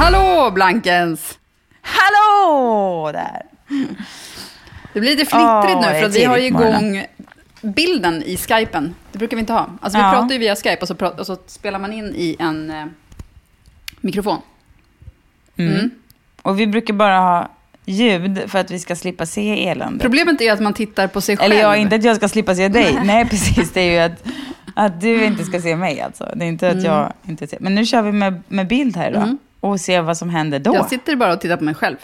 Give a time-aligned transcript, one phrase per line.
[0.00, 1.38] Hallå Blankens!
[1.82, 3.42] Hallå där!
[4.92, 7.04] Det blir lite fnittrigt Åh, nu för att vi har ju igång
[7.62, 8.94] bilden i skypen.
[9.12, 9.70] Det brukar vi inte ha.
[9.80, 10.12] Alltså vi Ja.
[10.12, 12.84] pratar ju via skype och så, och så spelar man in i en eh,
[14.00, 14.38] mikrofon.
[15.56, 15.90] Mm.
[16.42, 17.50] Och vi brukar bara ha
[17.84, 20.02] ljud för att vi ska slippa se elände.
[20.02, 21.52] Problemet är att man tittar på sig själv.
[21.52, 22.98] Eller ja, inte att jag ska slippa se dig.
[23.04, 23.72] Nej, precis.
[23.72, 24.26] Det är ju att,
[24.74, 26.32] att du inte ska se mig alltså.
[26.36, 27.58] Det är inte att jag inte ser.
[27.60, 29.22] Men nu kör vi med, med bild här idag.
[29.22, 29.38] Mm.
[29.60, 30.74] Och ser vad som händer då.
[30.74, 31.96] Jag sitter bara och tittar på mig själv.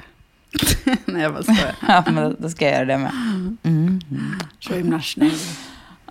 [1.04, 1.74] Nej, jag bara skojar.
[1.88, 3.12] Ja, men då, ska jag göra det med.
[4.60, 5.30] Så himla snäll.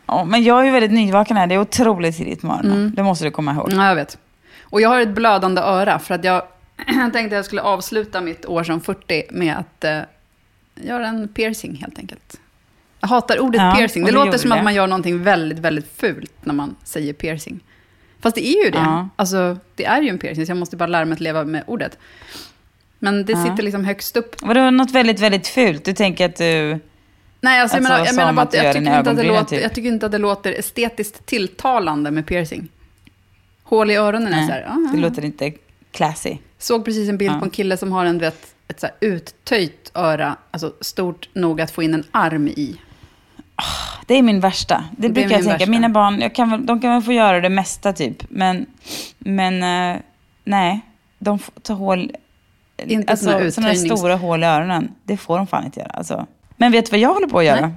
[0.06, 1.48] Ja, men jag är ju väldigt nyvaken här.
[1.48, 2.94] Det är otroligt tidigt på morgonen.
[2.96, 3.74] Det måste du komma ihåg.
[3.74, 4.18] Ja, jag vet.
[4.64, 6.44] Och jag har ett blödande öra för att jag
[6.86, 10.00] tänkte att jag skulle avsluta mitt år som 40 med att eh,
[10.76, 12.40] göra en piercing helt enkelt.
[13.00, 14.04] Jag hatar ordet Ja, piercing.
[14.06, 14.64] Det du låter som att det.
[14.64, 17.60] man gör någonting väldigt, väldigt fult när man säger piercing.
[18.26, 18.78] Fast det är ju det.
[18.78, 19.10] Ja.
[19.16, 21.64] Alltså, det är ju en piercing, så jag måste bara lära mig att leva med
[21.68, 21.98] ordet.
[23.00, 23.44] Men det Ja.
[23.44, 24.36] sitter liksom högst upp.
[24.42, 25.86] Vadå, något väldigt, väldigt fult?
[25.86, 26.80] Du tänker att du...
[27.42, 29.46] Nej, alltså, jag Alltså, menar, jag menar bara att jag tycker, inte att det låter,
[29.46, 29.62] typ.
[29.64, 32.68] jag tycker inte att det låter estetiskt tilltalande med piercing.
[33.64, 35.54] Hål i öronen är Nej, så här, ah, det låter inte
[35.92, 36.38] classy.
[36.58, 37.40] Såg precis en bild Ja.
[37.40, 41.62] på en kille som har en, vet, ett så här uttöjt öra, alltså stort nog
[41.62, 42.76] att få in en arm i.
[44.08, 44.84] Det är min värsta.
[44.98, 45.54] Det, Det brukar jag tänka.
[45.58, 45.72] värsta.
[45.72, 48.24] Mina barn, jag kan, de kan väl få göra det mesta typ.
[48.30, 48.66] Men,
[49.20, 50.02] men eh,
[50.44, 50.80] nej,
[51.20, 52.12] de får ta hål...
[52.86, 54.92] Inte alltså, sådana uttöjnings- stora hål i öronen.
[55.04, 55.90] Det får de fan inte göra.
[55.90, 56.26] Alltså.
[56.58, 57.62] Men vet du vad jag håller på att göra?
[57.62, 57.72] Nej.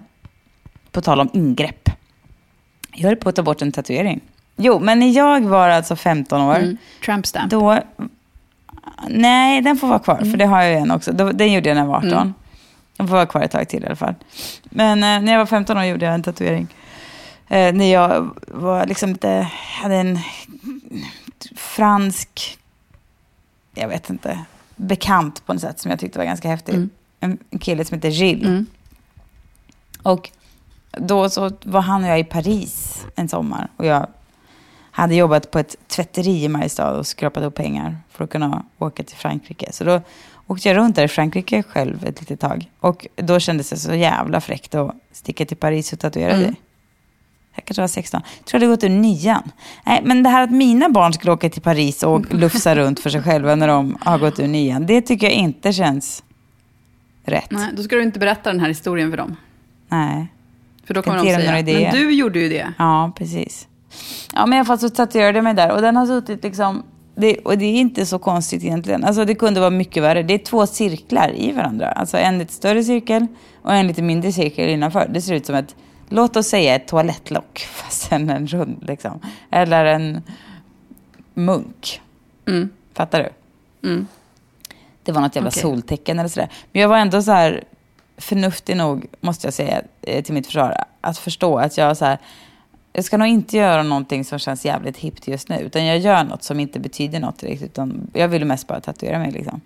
[0.92, 1.88] På tal om ingrepp.
[2.92, 4.20] Jag håller på att ta bort en tatuering.
[4.56, 6.76] Jo, men när jag var alltså 15 år, Mm.
[7.04, 7.50] Tramp stamp.
[7.50, 7.78] då...
[9.08, 11.12] Nej, den får vara kvar, för det har jag ju en också.
[11.12, 12.12] Då- Den gjorde jag när jag var 18.
[12.12, 12.34] Mm.
[12.98, 14.14] Den får vara kvar ett tag till i alla fall.
[14.64, 16.66] Men eh, när jag var 15 år gjorde jag en tatuering.
[17.48, 19.50] Eh, när jag var liksom lite,
[19.82, 20.18] hade en
[21.56, 22.58] fransk,
[23.74, 24.44] jag vet inte,
[24.76, 26.74] bekant på något sätt som jag tyckte var ganska häftig.
[26.74, 26.90] Mm.
[27.20, 28.46] En, en kille som heter Gilles.
[28.46, 28.66] Mm.
[30.02, 30.30] Och
[30.90, 33.68] då så var han och jag i Paris en sommar.
[33.76, 34.06] Och jag
[34.90, 39.02] hade jobbat på ett tvätteri i Mariestad och skrapat ihop pengar för att kunna åka
[39.02, 39.72] till Frankrike.
[39.72, 40.00] Så då
[40.48, 42.70] åkte jag runt där i Frankrike själv ett litet tag.
[42.80, 46.42] Och då kändes det så jävla fräckt att sticka till Paris och tatuera Mm.
[46.42, 46.54] dig.
[47.54, 48.20] Jag kanske var 16.
[48.38, 49.42] Jag tror det gått ur nian.
[49.86, 53.10] Nej, men det här att mina barn skulle åka till Paris och lufsa runt för
[53.10, 56.22] sig själva när de har gått ur nian, det tycker jag inte känns
[57.24, 57.50] rätt.
[57.50, 59.36] Nej, då ska du inte berätta den här historien för dem.
[59.88, 60.26] Nej.
[60.84, 62.72] För då kommer de säga, men du gjorde ju det.
[62.78, 63.68] Ja, precis.
[64.34, 66.82] Ja, men i alla fall så tatuerade jag mig där och den har suttit liksom...
[67.20, 69.04] Det, och det är inte så konstigt egentligen.
[69.04, 70.22] Alltså det kunde vara mycket värre.
[70.22, 71.88] Det är två cirklar i varandra.
[71.92, 73.26] Alltså en lite större cirkel
[73.62, 75.08] och en lite mindre cirkel innanför.
[75.08, 75.76] Det ser ut som ett,
[76.08, 79.20] låt oss säga ett toalettlock, fast en, rund liksom.
[79.50, 80.22] Eller en
[81.34, 82.00] munk.
[82.46, 82.70] Mm.
[82.94, 83.88] Fattar du?
[83.88, 84.06] Mm.
[85.02, 85.62] Det var något jävla Okej.
[85.62, 86.48] soltecken eller sådär.
[86.72, 87.64] Men jag var ändå så här
[88.16, 92.18] förnuftig nog, måste jag säga, eh, till mitt försvar, att förstå att jag så här,
[92.98, 96.24] jag ska nog inte göra någonting som känns jävligt hippt just nu, utan jag gör
[96.24, 99.60] något som inte betyder något direkt, utan jag ville mest bara tatuera mig liksom.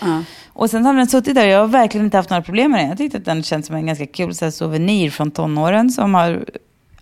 [0.00, 0.22] Ja.
[0.48, 2.88] Och sen har den suttit där jag har verkligen inte haft några problem med den.
[2.88, 6.14] Jag tyckte att den känns som en ganska kul så här, souvenir från tonåren som
[6.14, 6.44] har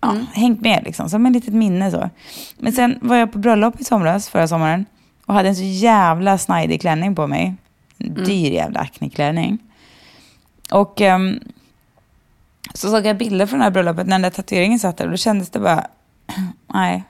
[0.01, 2.09] ja, hängt med liksom, som ett litet minne så.
[2.57, 4.85] Men sen var jag på bröllop i somras, förra sommaren,
[5.25, 7.55] och hade en så jävla snajdig klänning på mig.
[7.97, 9.59] En dyr jävla Acne-klänning.
[10.71, 11.39] Och ehm,
[12.73, 15.11] så såg jag bilder från det här bröllopet när den där tatueringen satt där och
[15.11, 15.87] då kändes det bara,
[16.73, 17.03] nej.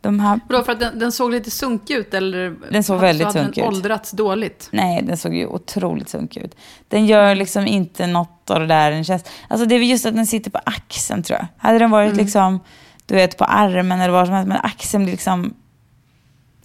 [0.00, 2.56] De här, Vadå, för att den, den såg lite sunkig ut eller?
[2.70, 3.76] Den såg så väldigt sunkig den ut.
[3.76, 4.68] åldrats dåligt.
[4.72, 6.56] nej, den såg ju otroligt sunkig ut.
[6.88, 9.24] Den gör liksom inte något av det där den känns.
[9.48, 11.46] Alltså det är väl just att den sitter på axeln tror jag.
[11.56, 12.60] Hade den varit liksom,
[13.06, 15.54] du vet på armen eller vad som helst, men axeln blir liksom,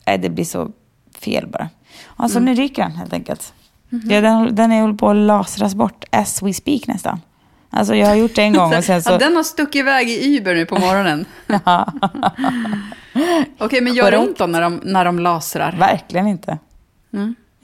[0.06, 0.72] nej det blir så
[1.20, 1.70] fel bara.
[2.16, 3.54] Alltså nu ryker den helt enkelt.
[3.90, 7.22] Ja, den, den är håller på att lasras bort as we speak nästan.
[7.76, 9.12] Alltså jag har gjort det en gång och sen så...
[9.12, 11.26] Ja, den har stuckit iväg i Uber nu på morgonen.
[13.58, 15.72] Okej, men gör det ont då när de, när de lasrar?
[15.72, 16.58] Verkligen inte.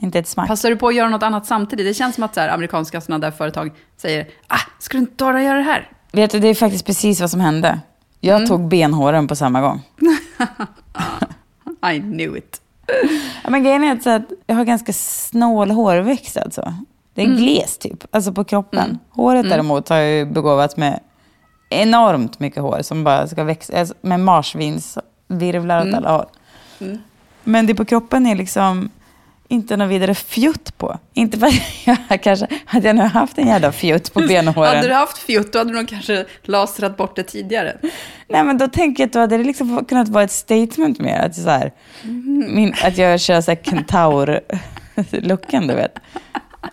[0.01, 0.47] Inte ett smack.
[0.47, 1.85] Passar du på att göra något annat samtidigt?
[1.85, 5.23] Det känns som att så här, amerikanska sådana där företag säger, ah, ska du inte
[5.23, 5.91] bara göra det här?
[6.11, 7.79] Vet du, det är faktiskt precis vad som hände.
[8.19, 8.47] Jag Mm.
[8.47, 9.81] tog benhåren på samma gång.
[11.93, 12.61] I knew it.
[13.43, 16.73] Ja, men grejen är att jag har ganska snål hårväxt alltså.
[17.13, 17.37] Det är Mm.
[17.37, 18.99] gles typ, alltså på kroppen.
[19.09, 20.99] Håret däremot har jag ju begåvats med
[21.69, 25.93] enormt mycket hår som bara ska växa, alltså, med marsvinsvirvlar Mm.
[25.93, 26.25] åt alla håll.
[27.43, 28.89] Men det på kroppen är liksom
[29.47, 30.97] inte något vidare fjutt på.
[31.13, 31.53] Inte för att
[32.09, 34.75] jag kanske, hade jag nu haft en jävla fjutt på benhåren.
[34.75, 37.77] Hade du haft fjutt, då hade du nog kanske lasrat bort det tidigare.
[38.27, 41.19] Nej men då tänker jag att då hade det liksom kunnat vara ett statement mer.
[41.19, 41.71] Att, så här,
[42.03, 42.55] Mm.
[42.55, 45.99] min, att jag kör så här kentaur-looken du vet.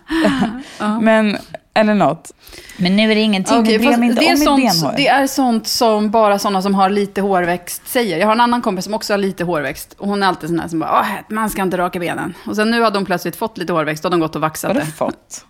[1.01, 1.37] Men,
[1.73, 2.31] eller något.
[2.77, 4.93] Men nu är det ingenting, nu bryr jag mig inte det, är om sånt, benhår.
[4.97, 8.17] det är sånt som bara sådana som har lite hårväxt säger.
[8.17, 9.93] Jag har en annan kompis som också har lite hårväxt.
[9.97, 12.33] Och hon är alltid sån här som bara, man ska inte raka benen.
[12.45, 14.77] Och sen nu hade hon plötsligt fått lite hårväxt och de gått och vaxat Vad
[14.77, 14.91] har det.
[14.91, 15.45] fått?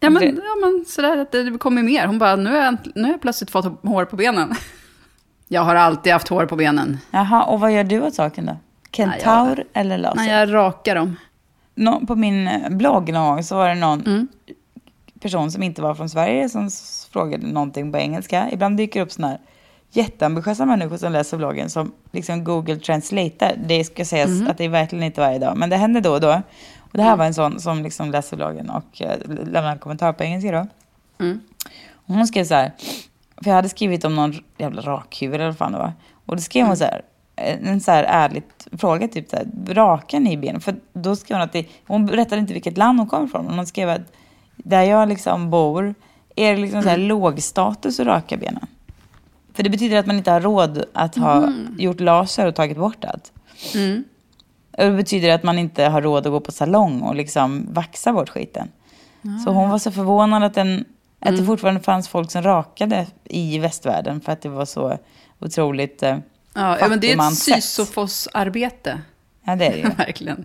[0.00, 2.06] Ja men, ja, men sådär att det kommer mer.
[2.06, 4.54] Hon bara, nu har, jag, nu har jag plötsligt fått hår på benen.
[5.50, 6.98] Jag har alltid haft hår på benen.
[7.10, 8.56] Jaha, och vad gör du åt saken då?
[8.92, 10.16] Kentaur eller laser?
[10.16, 11.16] När jag rakar dem.
[11.78, 14.28] Nå, på min eh, blogg någon gång så var det någon Mm.
[15.20, 16.70] person som inte var från Sverige som
[17.12, 18.48] frågade någonting på engelska.
[18.52, 19.40] Ibland dyker det upp sådana här
[19.90, 23.54] jätteambitiösa människor som läser bloggen som liksom Google translatear.
[23.66, 24.46] Det ska sägas Mm.
[24.50, 26.42] att det är verkligen inte varje dag, men det händer då och då.
[26.78, 30.12] Och det här var en sån som liksom läser bloggen och eh, lämnar en kommentar
[30.12, 30.66] på engelska då.
[31.24, 31.40] Mm.
[31.92, 32.72] Och hon skrev så här,
[33.42, 35.92] för jag hade skrivit om någon jävla rakhuvud eller vad fan det var.
[36.26, 37.02] Och då skrev hon så här,
[37.38, 40.60] en så här ärligt fråga, typ så här, rakar ni benen?
[40.60, 43.54] För då skrev hon att det, hon berättade inte vilket land hon kommer ifrån, men
[43.54, 44.12] hon skrev att
[44.56, 45.94] där jag liksom bor
[46.36, 48.66] är det liksom så här låg status att raka benen.
[49.54, 53.04] För det betyder att man inte har råd att ha gjort laser och tagit bort
[53.04, 53.32] allt.
[53.74, 54.04] Mm.
[54.70, 58.12] Och det betyder att man inte har råd att gå på salong och liksom vaxa
[58.12, 58.68] bort skiten.
[59.44, 60.84] Så hon var så förvånad att, den,
[61.20, 64.98] att det fortfarande fanns folk som rakade i västvärlden för att det var så
[65.38, 66.02] otroligt...
[66.58, 67.34] Ja, ja, men det är ett.
[67.34, 69.00] Sisyfos-arbete.
[69.44, 69.88] Ja, det är det ju.
[69.96, 70.44] Verkligen.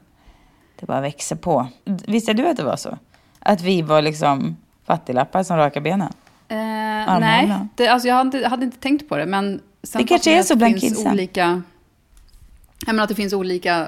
[0.80, 1.68] Det bara växer på.
[1.86, 2.98] Visste du att det var så?
[3.40, 6.14] Att vi var liksom fattiglappar som rakar benen?
[6.48, 6.58] Eh,
[7.20, 9.26] nej, det, alltså jag hade, hade inte tänkt på det.
[9.26, 11.12] Men sen Det kanske är så bland kidsen.
[11.12, 11.62] olika...
[12.86, 13.88] Jag menar att det finns olika...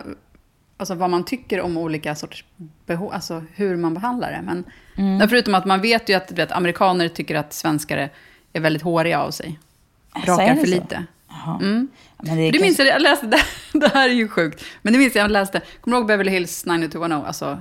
[0.77, 2.45] Alltså vad man tycker om olika sorters
[2.85, 4.41] behov, alltså hur man behandlar det.
[4.41, 4.63] Men
[4.97, 5.29] Mm.
[5.29, 8.09] förutom att man vet ju att vet, amerikaner tycker att svenskar
[8.53, 9.59] är, väldigt håriga av sig.
[10.11, 10.67] Alltså, Rakar för så?
[10.67, 11.03] lite.
[11.61, 11.87] Mm.
[12.17, 13.39] Men det det minns kanske- jag, jag läste, det,
[13.79, 14.63] det här är ju sjukt.
[14.81, 17.27] Men det minns jag, jag läste, kommer du ihåg Beverly Hills 90210?
[17.27, 17.59] Alltså,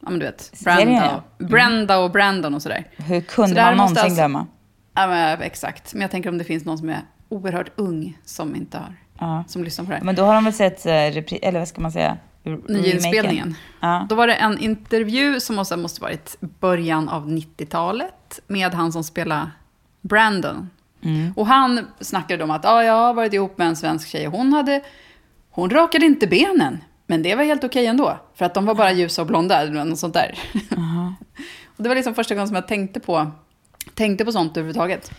[0.00, 1.24] ja men du vet, Serien, Brenda, ja.
[1.38, 2.86] och, Brenda och Brandon och sådär.
[2.96, 4.46] Hur Så kunde här man någonsin alltså- glömma?
[4.94, 5.94] Ja, men, exakt.
[5.94, 9.44] Men jag tänker om det finns någon som är oerhört ung som inte har, Ja.
[9.48, 10.04] som lyssnar på det här.
[10.04, 12.16] Men då har de väl sett, eh, repri- eller vad ska man säga?
[12.68, 13.54] Nyinspelningen.
[13.80, 14.06] Ja.
[14.08, 19.04] Då var det en intervju som måste, måste varit början av 90-talet med han som
[19.04, 19.50] spelar
[20.00, 20.70] Brandon.
[21.02, 21.32] Mm.
[21.36, 24.32] Och han snackade om att ah, jag har varit ihop med en svensk tjej och
[24.32, 24.80] hon, hade,
[25.50, 26.78] hon rakade inte benen.
[27.06, 29.84] Men det var helt okej ändå, för att de var bara ljusa och blonda eller
[29.84, 30.38] något sånt där.
[31.76, 33.30] och det var liksom första gången som jag tänkte på,
[33.94, 35.10] tänkte på sånt överhuvudtaget.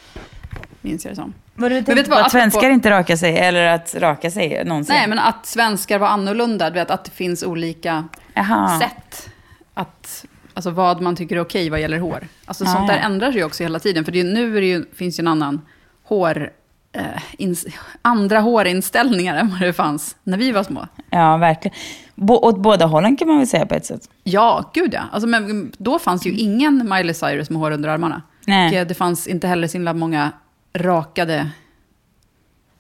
[0.82, 1.34] Minns jag det som.
[1.56, 4.66] Vad du vet tänkte på att svenskar apropå- inte rakar sig, eller att raka sig
[4.66, 4.96] någonsin?
[4.96, 6.70] Nej, men att svenskar var annorlunda.
[6.70, 8.80] Du vet, att det finns olika Jaha.
[8.80, 9.30] sätt.
[9.74, 12.28] Att, alltså vad man tycker är okej vad gäller hår.
[12.46, 13.02] Alltså Ah, sånt där ja.
[13.02, 14.06] ändrar sig ju också hela tiden.
[14.06, 15.62] För det nu är det ju, finns ju en annan
[16.04, 16.52] hår...
[16.92, 17.04] Eh,
[17.38, 17.66] ins,
[18.02, 20.88] andra hårinställningar än vad det fanns när vi var små.
[21.10, 21.78] Ja, verkligen.
[22.16, 24.10] Bo- åt båda hållen kan man väl säga på ett sätt.
[24.24, 25.02] Ja, gud ja.
[25.12, 28.22] Alltså, men då fanns ju ingen Miley Cyrus med hår under armarna.
[28.46, 28.68] Nej.
[28.70, 30.32] Och eh, det fanns inte heller så himla många
[30.74, 31.50] rakade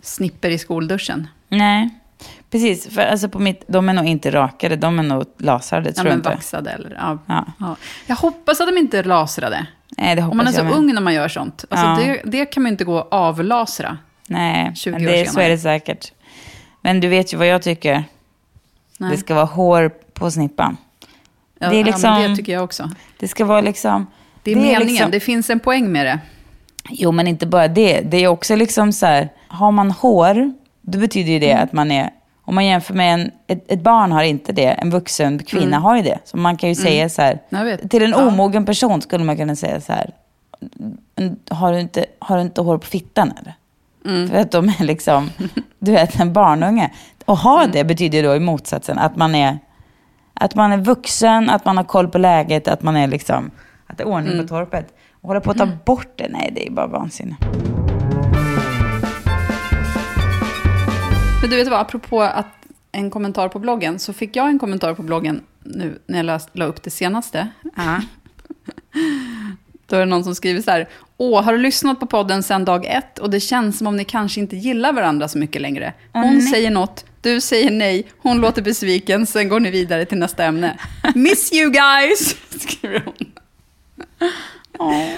[0.02, 1.28] snipper i skolduschen.
[1.50, 1.90] Nej,
[2.50, 2.88] precis.
[2.94, 6.12] För alltså på mitt, de är nog inte rakade, de är nog lasrade, Ja, tror
[6.12, 6.98] men vaxade eller...
[7.00, 7.18] Ja.
[7.28, 7.46] Ja.
[7.60, 7.76] Ja.
[8.08, 9.66] Jag hoppas att de inte lasrade.
[9.98, 11.66] Nej, det hoppas Om man är så jag ung när man gör sånt.
[11.70, 12.14] Alltså Ja.
[12.24, 13.98] det, det kan man inte gå och avlasra.
[14.28, 15.46] Nej, 20 men år det, så senare.
[15.46, 16.12] är det säkert.
[16.82, 18.04] Men du vet ju vad jag tycker.
[19.00, 19.12] Nej.
[19.12, 20.78] Det ska vara hår på snippan.
[21.60, 22.90] ja, det är ja, liksom- men det tycker jag också.
[23.20, 24.08] Det ska vara liksom...
[24.44, 26.20] Det är meningen, liksom- det finns en poäng med det.
[26.90, 28.02] Jo, men inte bara det.
[28.02, 30.54] Det är också liksom så här, har man hår,
[30.91, 31.63] då betyder ju det Mm.
[31.63, 32.10] att man är,
[32.41, 35.96] om man jämför med en, ett, ett barn har inte det, en vuxen kvinna har
[35.98, 36.19] ju det.
[36.24, 37.88] Så man kan ju säga så här, Mm.
[37.89, 40.12] Till en omogen person skulle man kunna säga så här,
[41.50, 43.53] har du inte, har du inte hår på fittan eller?
[44.05, 44.29] Mm.
[44.29, 45.29] För att de är liksom,
[45.79, 46.91] du vet en barnunge.
[47.25, 47.72] Och ha Mm.
[47.72, 49.60] det betyder då i motsatsen att man är,
[50.34, 53.51] att man är vuxen, att man har koll på läget, att man är liksom,
[53.88, 54.48] att det är ordning Mm.
[54.48, 54.93] på torpet.
[55.22, 57.36] Och hålla på att ta bort det, nej det är bara vansinne.
[61.41, 62.48] Men du vet vad, apropå att
[62.91, 66.39] en kommentar på bloggen, så fick jag en kommentar på bloggen nu när jag la,
[66.53, 67.48] la upp det senaste.
[67.75, 68.01] Ja.
[69.88, 70.89] Då är det någon som skriver så här.
[71.17, 74.05] Åh, har du lyssnat på podden sedan dag ett och det känns som om ni
[74.05, 75.93] kanske inte gillar varandra så mycket längre.
[76.13, 76.41] Hon nej.
[76.41, 80.79] säger något, du säger nej, hon låter besviken, sen går ni vidare till nästa ämne.
[81.15, 83.31] Miss you guys, skriver hon.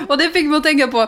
[0.08, 1.08] Och det fick mig att tänka på,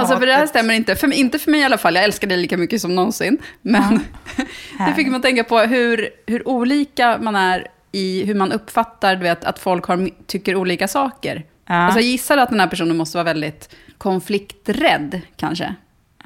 [0.00, 0.50] alltså för det här Hatet.
[0.50, 2.94] stämmer inte, för, inte för mig i alla fall, jag älskar dig lika mycket som
[2.94, 3.38] någonsin.
[3.62, 4.00] Men
[4.86, 9.22] det fick att tänka på hur, hur olika man är i hur man uppfattar du
[9.22, 11.44] vet, att folk har, tycker olika saker.
[11.66, 11.74] Ja.
[11.74, 15.74] Alltså jag gissar att den här personen måste vara väldigt konflikträdd kanske.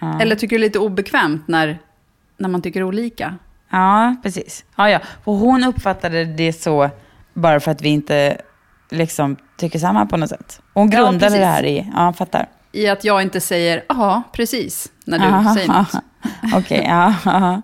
[0.01, 0.21] Ja.
[0.21, 1.79] Eller tycker det är lite obekvämt när,
[2.37, 3.35] när man tycker olika.
[3.71, 4.65] Ja, precis.
[4.77, 5.01] Ja, ja.
[5.25, 6.91] Och hon uppfattade det så
[7.35, 8.41] bara för att vi inte
[8.91, 10.61] liksom tycker samma på något sätt.
[10.75, 11.39] Hon Ja, grundade precis.
[11.39, 12.47] det här i, ja, jag fattar.
[12.77, 15.95] I att jag inte säger ja, precis, när du Aha, säger något.
[16.55, 17.15] Okej, ja.
[17.25, 17.63] ja.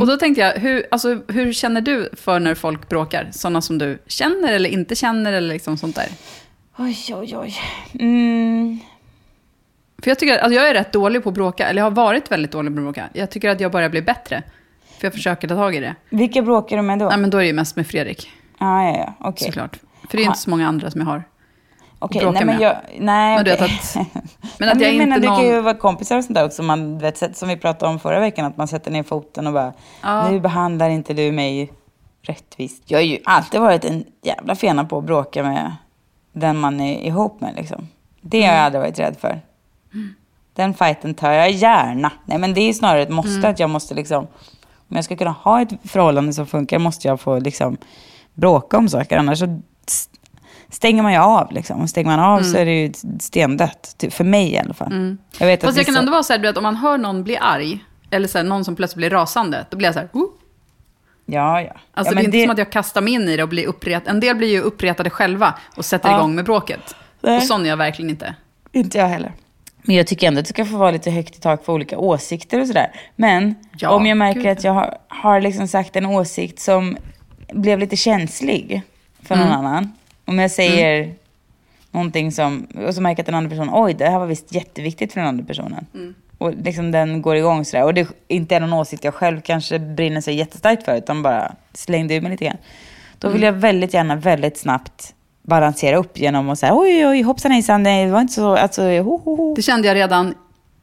[0.00, 3.28] Och då tänkte jag, hur, alltså, hur känner du för när folk bråkar?
[3.32, 6.08] Sådana som du känner eller inte känner eller liksom sånt där.
[6.78, 7.54] Oj, oj, oj.
[8.00, 8.78] Mm.
[10.02, 11.90] För jag tycker att alltså, jag är rätt dålig på att bråka, eller jag har
[11.90, 13.08] varit väldigt dålig på att bråka.
[13.12, 14.42] Jag tycker att jag börjar bli bättre.
[14.98, 15.94] För jag försöker ta tag i det.
[16.10, 17.08] Vilka bråkar du med då?
[17.08, 19.28] Nej, men då är det ju mest med Fredrik, Ja, ja, ja.
[19.28, 19.46] Okej.
[19.46, 19.78] såklart.
[20.10, 21.24] För det är inte så många andra som jag har.
[22.02, 22.76] Okej, bråka nej men jag...
[22.98, 23.96] Nej, Men vet att-
[24.58, 26.44] men att jag jag menar, inte det kan någon- ju vara kompisar och sånt där
[26.46, 26.62] också.
[26.62, 29.72] Man, vet, som vi pratade om förra veckan, att man sätter ner foten och bara,
[30.02, 30.28] Ja.
[30.30, 31.72] nu behandlar inte du mig
[32.22, 32.82] rättvist.
[32.86, 35.72] Jag har ju alltid varit en jävla fena på att bråka med
[36.32, 37.54] den man är ihop med.
[37.56, 37.88] Liksom.
[38.20, 38.56] Det har Mm.
[38.56, 39.40] jag aldrig varit rädd för.
[40.54, 42.12] Den fighten tar jag gärna.
[42.24, 43.50] Nej, men det är ju snarare ett måste Mm.
[43.50, 44.26] att jag måste liksom,
[44.88, 47.76] om jag ska kunna ha ett förhållande som funkar måste jag få liksom
[48.34, 49.18] bråka om saker.
[49.18, 49.60] Annars så
[50.70, 51.52] stänger man ju av.
[51.52, 51.80] Liksom.
[51.80, 53.94] Och stänger man av så är det ju stendött.
[53.98, 55.16] Ty- För mig i alla fall.
[55.38, 55.68] Jag vet att Mm.
[55.68, 57.36] Fast jag kan vissa- ändå vara så här, du vet, om man hör någon bli
[57.36, 60.28] arg, eller så här, någon som plötsligt blir rasande, då blir jag så här, oh.
[61.26, 61.72] Ja, ja.
[61.94, 63.66] Alltså ja, det är inte som att jag kastar mig in i det och blir
[63.66, 64.08] uppret.
[64.08, 66.18] En del blir ju uppretade själva och sätter Ja.
[66.18, 66.94] igång med bråket.
[67.20, 67.36] Nej.
[67.36, 68.34] Och sån är jag verkligen inte.
[68.72, 69.32] Inte jag heller.
[69.82, 71.98] Men jag tycker ändå att det ska få vara lite högt i tak för olika
[71.98, 72.92] åsikter och sådär.
[73.16, 74.50] Men Ja, om jag märker gud.
[74.52, 76.96] att jag har, har liksom sagt en åsikt som
[77.52, 78.82] blev lite känslig
[79.22, 79.58] för någon Mm.
[79.58, 79.92] annan.
[80.30, 81.14] Om jag säger
[81.90, 85.12] någonting som, och så märker att den andra personen, oj det här var visst jätteviktigt
[85.12, 85.86] för den andra personen.
[85.94, 86.14] Mm.
[86.38, 87.84] Och liksom den går igång sådär.
[87.84, 91.52] Och det inte är någon åsikt jag själv kanske brinner sig jättestarkt för, utan bara
[91.72, 92.56] slängde ur mig lite grann.
[93.18, 97.50] Då vill jag väldigt gärna, väldigt snabbt balansera upp genom att säga oj, oj, hoppsan
[97.50, 99.54] hejsan, det var inte så, alltså, ho, ho, ho.
[99.54, 100.34] Det kände jag redan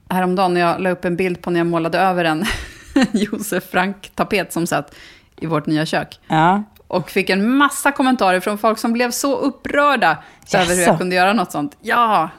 [0.10, 2.46] häromdagen när jag la upp en bild på när jag målade över en
[3.12, 4.96] Josef Frank-tapet som satt
[5.36, 6.20] i vårt nya kök.
[6.28, 6.64] Ja.
[6.88, 10.18] Och fick en massa kommentarer från folk som blev så upprörda
[10.54, 11.78] över hur jag kunde göra något sånt.
[11.82, 12.30] Ja,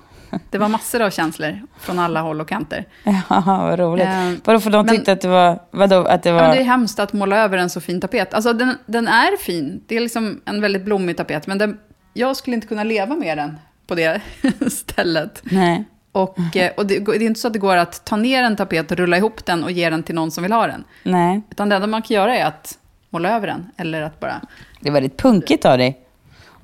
[0.51, 2.85] det var massor av känslor från alla håll och kanter.
[3.05, 4.07] Ja, vad roligt.
[4.07, 6.43] Eh, Vadå, för de men- tyckte att det var, vadå, att det Ja, var...
[6.43, 8.35] men det är hemskt att måla över en så fin tapet.
[8.35, 9.83] Alltså den, den är fin.
[9.87, 11.47] Det är liksom en väldigt blommig tapet.
[11.47, 11.79] Men den,
[12.15, 14.21] jag skulle inte kunna leva med den på det
[14.71, 15.41] stället.
[15.43, 15.85] Nej.
[16.13, 18.57] Och, eh, och det, det är inte så att det går att ta ner en
[18.57, 20.85] tapet rulla ihop den och ge den till någon som vill ha den.
[21.03, 21.43] Nej.
[21.51, 22.78] Utan det enda man kan göra är att
[23.11, 23.67] måla över den.
[23.77, 24.41] Eller att bara...
[24.81, 25.99] Det är väldigt punkigt av dig.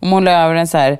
[0.01, 0.99] Och måla över en så här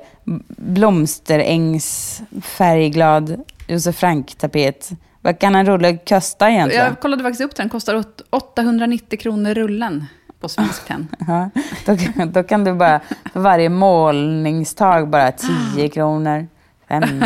[0.57, 4.89] blomsterängs färgglad Josef Frank-tapet.
[5.21, 6.85] Vad kan en rulle kosta egentligen?
[6.85, 7.69] Jag kollade faktiskt upp den.
[7.69, 10.05] Kostar åt- 890 kronor rullen
[10.39, 11.07] på Svenskt Tenn.
[11.27, 11.49] Ja,
[11.85, 12.99] då, då kan du bara,
[13.33, 15.31] för varje målningstag bara
[15.75, 16.47] 10 kronor,
[16.89, 17.23] fem,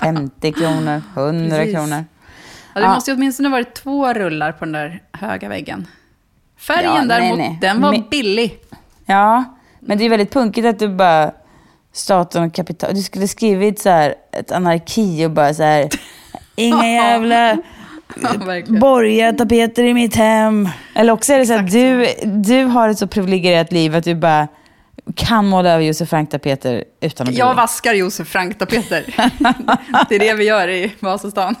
[0.00, 1.74] 50 kronor, 100 Precis.
[1.74, 2.04] kronor.
[2.74, 5.86] Ja, det måste ju åtminstone varit två rullar på den där höga väggen.
[6.62, 7.58] Färgen Ja, däremot, nej.
[7.60, 8.58] den var Men- billig.
[9.06, 9.44] Ja,
[9.80, 11.32] men det är väldigt punkigt att du bara,
[11.92, 15.88] staten och kapital, du skulle skrivit så här, ett anarki och bara så här,
[16.56, 17.56] inga jävla
[18.22, 20.68] Ja, borgartapeter i mitt hem.
[20.94, 24.14] Eller också är det så att du, du har ett så privilegierat liv att du
[24.14, 24.48] bara
[25.16, 27.56] kan måla över Josef Frank-tapeter utan att Jag dig.
[27.56, 29.04] vaskar Josef Frank-tapeter.
[30.08, 31.54] det är det vi gör i Vasastan.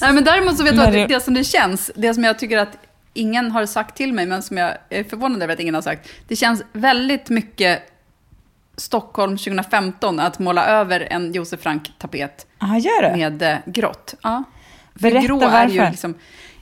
[0.00, 2.38] Nej, men däremot så vet du att det- det som det känns, det som jag
[2.38, 2.76] tycker att
[3.14, 6.08] ingen har sagt till mig, men som jag är förvånad över att ingen har sagt.
[6.28, 7.82] Det känns väldigt mycket
[8.76, 14.14] Stockholm 2015 att måla över en Josef Frank-tapet Ja, med eh, grått.
[14.22, 14.44] Ja.
[14.94, 15.90] Berätta grå är ju varför.
[15.90, 16.14] liksom...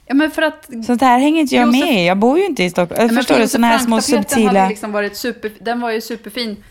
[0.05, 0.69] Ja, men för att...
[0.85, 2.05] Sånt här hänger inte jag Josef- med.
[2.05, 3.01] Jag bor ju inte i Stockholm.
[3.01, 3.47] Jag men förstår för du?
[3.47, 4.69] Såna här små subtila...
[4.69, 6.63] liksom varit super, den var ju superfin,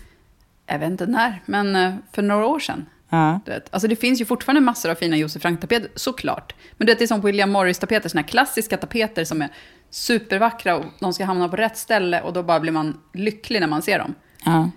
[0.66, 2.87] jag vet inte när, men eh, för några år sedan.
[3.09, 3.41] Ja.
[3.45, 3.75] Du vet.
[3.75, 6.55] Alltså det finns ju fortfarande massor av fina Josef Frank-tapeter, såklart.
[6.73, 9.49] Men du vet, det är som William Morris-tapeter, såna här klassiska tapeter som är
[9.91, 13.67] supervackra och de ska hamna på rätt ställe och då bara blir man lycklig när
[13.67, 14.15] man ser dem.
[14.45, 14.71] ja.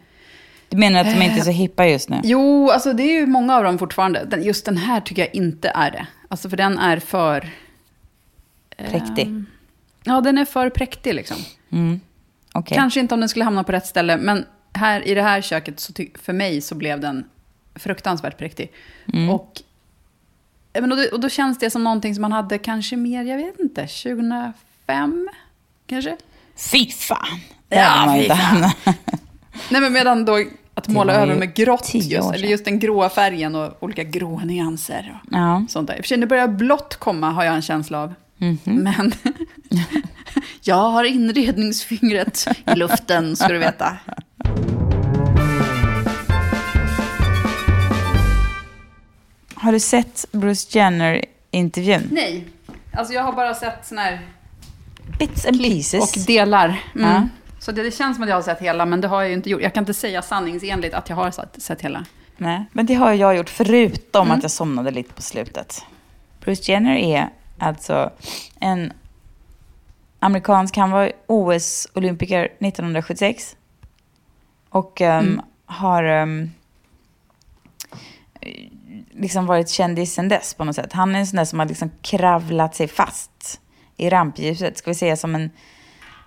[0.69, 2.19] Du menar att de inte är så hippa just nu?
[2.23, 4.25] Jo, alltså det är ju många av dem fortfarande.
[4.25, 6.07] Den, just den här tycker jag inte är det.
[6.27, 7.49] Alltså för den är för...
[8.77, 9.43] Präktig.
[10.03, 11.37] Ja, den är för präktig liksom.
[11.71, 11.99] Mm.
[12.53, 12.77] Okej.
[12.77, 15.79] Kanske inte om den skulle hamna på rätt ställe, men här, i det här köket,
[15.79, 17.25] så för mig så blev den
[17.75, 18.71] fruktansvärt präktig.
[19.13, 19.29] Mm.
[19.29, 19.61] Och,
[20.73, 23.37] men, och, då, och då känns det som någonting som man hade kanske mer, jag
[23.37, 25.29] vet inte, 2005
[25.87, 26.17] kanske?
[26.71, 27.39] Fy fan.
[27.69, 28.71] Ja, fy fan.
[29.69, 33.55] Nej, men medan då att måla över med grått, just, eller just den gråa färgen
[33.55, 35.19] och olika gråa nyanser.
[35.23, 35.65] Och Ja.
[35.69, 35.95] sånt där.
[35.95, 38.13] I och för sig, nu börjar blått komma, har jag en känsla av.
[38.37, 38.57] Mhm.
[38.65, 39.11] Men
[40.61, 43.97] jag har inredningsfingret i luften, ska du veta.
[49.61, 52.07] Har du sett Bruce Jenner-intervjun?
[52.11, 52.45] Nej,
[52.93, 54.19] alltså jag har bara sett såna här
[55.19, 56.15] Bits and pieces.
[56.17, 56.83] och delar.
[56.95, 57.09] Mm.
[57.09, 57.27] Ja.
[57.59, 59.33] Så det, det känns som att jag har sett hela, men det har jag ju
[59.35, 59.61] inte gjort.
[59.61, 62.05] Jag kan inte säga sanningsenligt att jag har sett, sett hela.
[62.37, 64.37] Nej, men det har jag gjort förutom Mm.
[64.37, 65.85] att jag somnade lite på slutet.
[66.39, 68.11] Bruce Jenner är alltså
[68.59, 68.93] en
[70.19, 73.55] amerikansk, han var OS-olympiker 1976.
[74.69, 75.41] Och ehm, Mm.
[75.65, 76.51] har ehm,
[79.21, 80.93] liksom varit kändis sedan dess på något sätt.
[80.93, 83.59] Han är en sån där som har liksom kravlat sig fast
[83.97, 84.77] i rampljuset.
[84.77, 85.51] Ska vi säga som en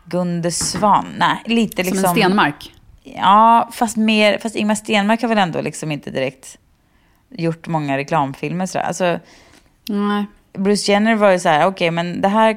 [0.05, 1.07] Gunde Svan?
[1.19, 2.11] Nej, lite Som liksom...
[2.11, 2.73] en Stenmark.
[3.03, 6.59] Ja, fast, mer, fast Ingmar Stenmark har väl ändå liksom inte direkt
[7.31, 8.67] gjort många reklamfilmer.
[8.67, 8.85] Sådär.
[8.85, 9.19] Alltså,
[9.89, 10.27] Nej.
[10.53, 12.57] Bruce Jenner var ju så här, okej men det här...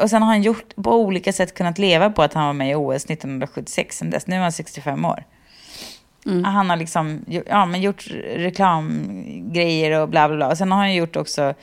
[0.00, 2.70] Och sen har han gjort på olika sätt kunnat leva på att han var med
[2.70, 4.26] i OS 1976 sen dess.
[4.26, 5.24] Nu är han 65 år.
[6.26, 6.44] Mm.
[6.44, 10.48] Han har liksom ja, men gjort reklamgrejer och bla bla bla.
[10.48, 11.54] Och sen har han gjort också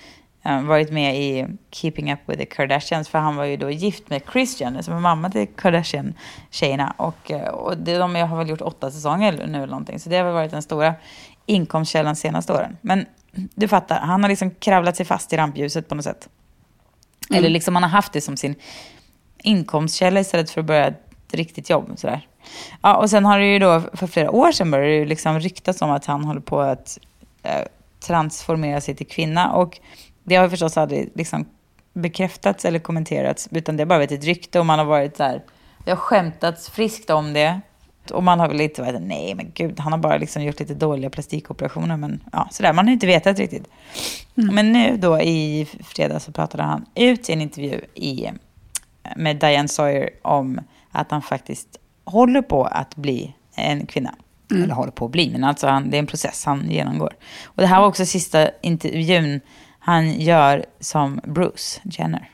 [0.43, 3.09] eh, varit med i Keeping Up With The Kardashians.
[3.09, 4.21] För han var ju då gift med
[4.57, 6.93] Jenner som är mamma till Kardashian-tjejerna.
[6.97, 9.99] Och, eh, och det, de har väl gjort åtta säsonger nu eller någonting.
[9.99, 10.93] Så det har väl varit den stora
[11.45, 12.77] inkomstkällan de senaste åren.
[12.81, 16.29] Men du fattar, han har liksom kravlat sig fast i rampljuset på något sätt.
[17.29, 17.37] Mm.
[17.37, 18.55] Eller liksom han har haft det som sin
[19.43, 21.91] inkomstkälla istället för att börja ett riktigt jobb.
[21.95, 22.27] Sådär.
[22.81, 25.81] Ja, och sen har det ju då för flera år sedan började det liksom ryktas
[25.81, 26.99] om att han håller på att
[27.43, 27.61] eh,
[27.99, 29.51] transformera sig till kvinna.
[29.51, 29.79] Och
[30.23, 31.45] det har ju förstås aldrig liksom
[31.93, 35.43] bekräftats eller kommenterats, utan det har bara varit ett rykte och man har varit där.
[35.85, 37.61] Det har skämtats friskt om det.
[38.11, 40.73] Och man har väl lite varit, nej men gud, han har bara liksom gjort lite
[40.73, 41.97] dåliga plastikoperationer.
[41.97, 43.67] Men ja, sådär, man har inte vetat riktigt.
[44.33, 48.29] Men nu då i fredags så pratade han ut i en intervju i,
[49.15, 50.61] med Diane Sawyer om
[50.91, 54.15] att han faktiskt håller på att bli en kvinna.
[54.51, 57.13] Eller håller på att bli, men alltså han, det är en process han genomgår.
[57.45, 59.41] Och det här var också sista intervjun
[59.79, 62.29] han gör som Bruce Jenner,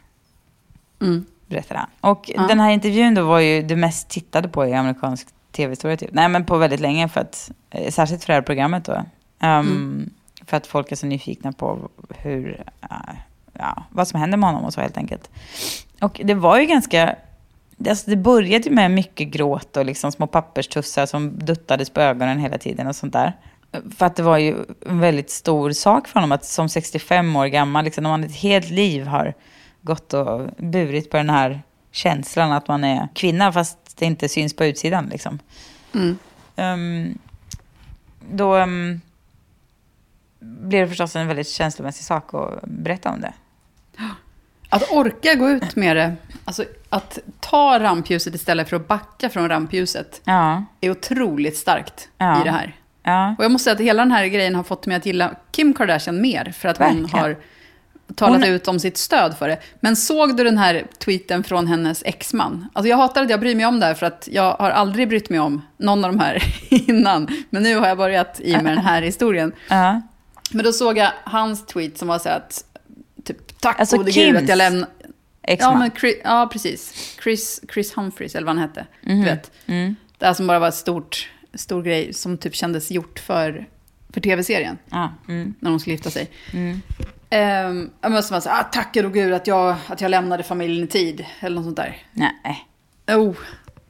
[1.02, 1.26] Mm.
[1.48, 1.90] berättade han.
[2.12, 2.48] Och Ja.
[2.48, 5.98] den här intervjun då var ju det mest tittade på i amerikansk tv-historia.
[5.98, 6.10] Typ.
[6.14, 9.04] Nej, men på väldigt länge, för att, eh, särskilt för det här programmet då.
[9.48, 10.10] Um,
[10.46, 12.88] För att folk är så nyfikna på hur, eh,
[13.54, 15.30] ja, vad som händer med honom och så helt enkelt.
[16.02, 17.16] Och det var ju ganska,
[17.88, 22.58] alltså det började med mycket gråt och liksom små papperstussar som duttades på ögonen hela
[22.58, 23.34] tiden och sånt där.
[23.98, 27.46] För att det var ju en väldigt stor sak för honom att som 65 år
[27.46, 29.34] gammal, liksom, när man ett helt liv har
[29.82, 31.62] gått och burit på den här
[31.92, 35.06] känslan att man är kvinna fast det inte syns på utsidan.
[35.06, 35.40] Liksom.
[35.94, 36.18] Mm.
[36.56, 37.18] Ehm,
[38.32, 39.02] då um,
[40.40, 43.34] blir det förstås en väldigt känslomässig sak att berätta om det.
[44.70, 46.14] Att orka gå ut med det,
[46.46, 52.42] alltså att ta rampljuset istället för att backa från rampljuset, Ja, är otroligt starkt Ja.
[52.42, 52.76] i det här.
[53.04, 53.36] ja.
[53.38, 55.74] Och jag måste säga att hela den här grejen har fått mig att gilla Kim
[55.74, 57.10] Kardashian mer, för att hon Verkligen.
[57.26, 57.38] har
[58.16, 59.58] talat Hon- ut om sitt stöd för det.
[59.80, 62.68] Men såg du den här tweeten från hennes exman?
[62.74, 65.10] Alltså jag hatar att jag bryr mig om det här, för att jag har aldrig
[65.10, 66.44] brytt mig om någon av de här
[66.90, 67.28] innan.
[67.50, 69.52] Men nu har jag börjat i med den här historien.
[70.52, 72.64] Men då såg jag hans tweet som var så att,
[73.60, 74.90] tack Alltså gode gud att Kims jag lämnar...
[75.42, 75.74] Exman.
[75.74, 76.94] Ja, men Chris, ja, precis.
[77.24, 78.86] Chris, Chris Humphries, eller vad han hette.
[79.02, 79.20] Mhm.
[79.20, 79.52] Du vet.
[79.66, 79.96] Mm.
[80.18, 83.68] Det här som bara var ett stort, stor grej som typ kändes gjort för,
[84.14, 86.30] för tv-serien, Ja, mm, när de skulle gifta sig.
[86.54, 86.82] mm.
[87.32, 90.84] Um, jag måste bara säga, ah, tack gode gud att jag, att jag lämnade familjen
[90.84, 91.98] i tid, eller något sånt där.
[92.14, 92.68] Nej.
[93.08, 93.36] Oh,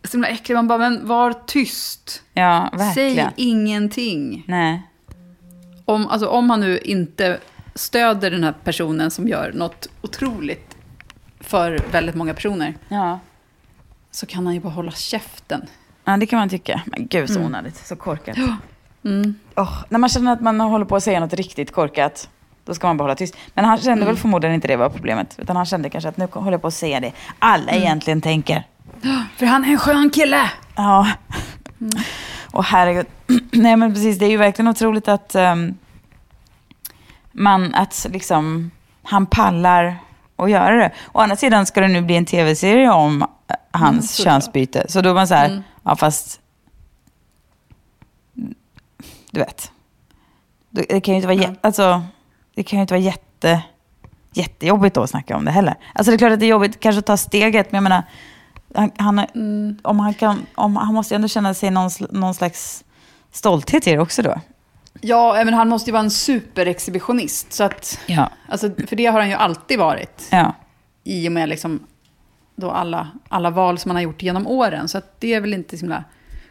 [0.04, 0.50] så himla äckligt.
[0.58, 2.22] Man bara, men var tyst.
[2.34, 3.32] Ja, Säg verkligen.
[3.36, 4.44] ingenting.
[4.48, 4.82] Nej.
[5.86, 7.40] Om, alltså, om han nu inte
[7.78, 10.78] stöder den här personen som gör något otroligt
[11.40, 13.20] för väldigt många personer, Ja.
[14.12, 15.62] så kan han ju bara hålla käften.
[16.06, 16.82] ja, det kan man tycka.
[16.86, 18.38] Men gud så onödigt, så korkat.
[19.06, 19.36] Mm.
[19.56, 22.30] Oh, när man känner att man håller på att säga något riktigt korkat,
[22.66, 23.36] då ska man bara hålla tyst.
[23.54, 25.36] Men han kände väl förmodligen inte det var problemet.
[25.40, 28.64] Utan han kände kanske att nu håller jag på att säga det alla egentligen tänker.
[29.38, 30.52] För han är en skön kille!
[30.76, 31.08] Ja.
[32.52, 33.06] Och herregud.
[33.52, 35.76] Nej men precis, det är ju verkligen otroligt att ehm,
[37.38, 38.72] man, att liksom,
[39.04, 39.98] han pallar
[40.36, 40.92] att göra det.
[41.14, 43.26] Å andra sidan ska det nu bli en tv-serie om
[43.72, 44.34] hans såklart.
[44.34, 44.86] könsbyte.
[44.90, 46.40] Så då var man så här, ja fast...
[49.32, 49.72] Du vet.
[50.70, 52.02] Det kan ju inte vara, jä- alltså,
[52.56, 53.62] det kan ju inte vara jätte,
[54.34, 55.76] jättejobbigt då att snacka om det heller.
[55.94, 58.04] Alltså det är klart att det är jobbigt kanske att ta steget, men jag menar,
[58.76, 59.30] han, han, är-
[59.82, 62.84] om han, kan, om, han måste ju ändå känna sig någon, någon slags
[63.32, 64.36] stolthet i det också då.
[65.02, 67.54] Ja, men han måste ju vara en superexhibitionist.
[67.54, 68.30] Så att, Ja.
[68.50, 70.28] alltså, för det har han ju alltid varit.
[70.32, 70.54] Ja.
[71.04, 71.80] I och med liksom,
[72.56, 74.88] då alla, alla val som han har gjort genom åren.
[74.88, 76.04] Så det är väl inte så himla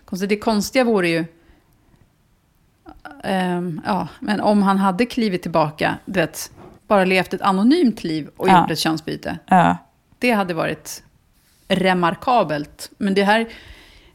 [0.04, 0.28] konstigt.
[0.28, 1.24] Det konstiga vore ju...
[3.24, 6.50] ehm, ja, men om han hade klivit tillbaka, du vet,
[6.86, 8.60] bara levt ett anonymt liv och Ja.
[8.60, 9.38] gjort ett könsbyte.
[9.46, 9.76] ja.
[10.18, 11.02] Det hade varit
[11.68, 12.90] remarkabelt.
[12.98, 13.46] Men det här,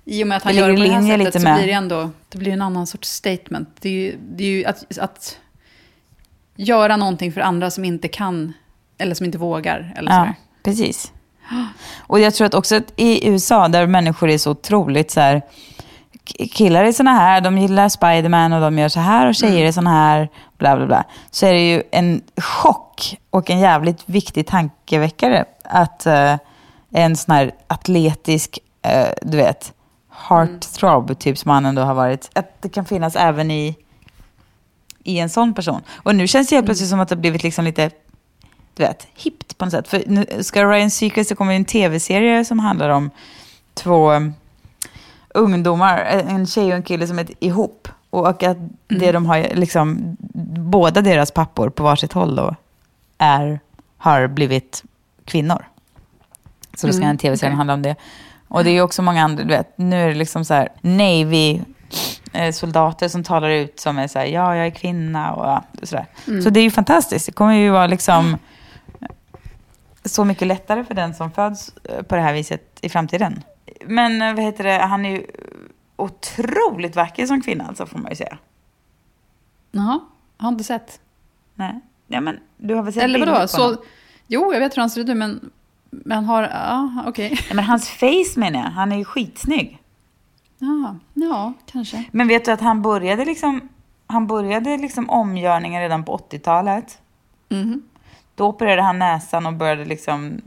[0.06, 1.56] i och med att han Det gör det på det här sättet lite så med-
[1.58, 3.70] blir det ändå det blir en annan sorts statement.
[3.82, 5.38] Det är ju, det är ju att, att
[6.56, 8.54] göra någonting för andra som inte kan
[8.98, 9.94] eller som inte vågar.
[9.98, 10.36] Eller Ja, sådär.
[10.64, 11.12] precis.
[12.00, 15.42] Och jag tror att också att i USA, där människor är så otroligt så här,
[16.52, 19.72] killar är såna här, de gillar Spiderman och de gör så här och tjejer är
[19.72, 21.04] såna här, bla bla bla.
[21.32, 26.36] Så är det ju en chock och en jävligt viktig tankeväckare att eh,
[26.92, 29.74] en sån här atletisk, eh, du vet,
[30.30, 33.76] heartthrob, typ som han ändå har varit, att det kan finnas även i,
[35.04, 35.82] i en sån person.
[35.96, 37.92] Och nu känns det helt plötsligt som att det har blivit liksom lite
[38.74, 39.88] du vet, hippt på något sätt.
[39.88, 43.10] För nu ska Ryan Seacrest, det kommer ju en tv-serie som handlar om
[43.74, 44.34] två um,
[45.34, 47.88] ungdomar, en tjej och en kille som är ihop.
[48.10, 48.58] Och att
[48.88, 50.18] det de har, liksom,
[50.60, 52.56] båda deras pappor på varsitt håll då,
[53.18, 53.60] är,
[53.98, 54.84] har blivit
[55.26, 55.66] kvinnor.
[56.76, 57.58] Så då ska Mm, en tv-serie okej.
[57.58, 57.96] handla om det.
[58.52, 60.70] Och det är ju också många andra, du vet, nu är det liksom så här
[60.82, 61.62] Navy
[62.34, 66.06] eh, soldater som talar ut som är så här, ja, jag är kvinna och sådär.
[66.44, 67.26] Så det är ju fantastiskt.
[67.26, 68.38] Det kommer ju vara liksom
[70.06, 73.44] så mycket lättare för den som föds eh, på det här viset i framtiden.
[73.86, 75.26] Men eh, vad heter det, han är ju
[75.96, 78.38] otroligt vacker som kvinna, alltså, får man ju säga.
[79.72, 80.00] Jaha,
[80.38, 81.00] har inte sett.
[81.56, 81.80] Nej.
[82.08, 83.48] Ja, men du har väl sett Eller vadå?
[83.48, 83.76] Så,
[84.28, 85.52] jo, jag vet hur han ser ut men,
[85.92, 86.44] men har...
[86.44, 87.40] Ja, okej.
[87.50, 89.82] Ja, men hans face menar jag, han är ju skitsnygg.
[90.58, 92.04] Ja, ja, kanske.
[92.12, 93.70] Men vet du att han började liksom,
[94.08, 97.02] han började liksom omgörningen redan på 80-talet.
[97.50, 97.82] Mhm.
[98.36, 100.42] Då opererade han näsan och började liksom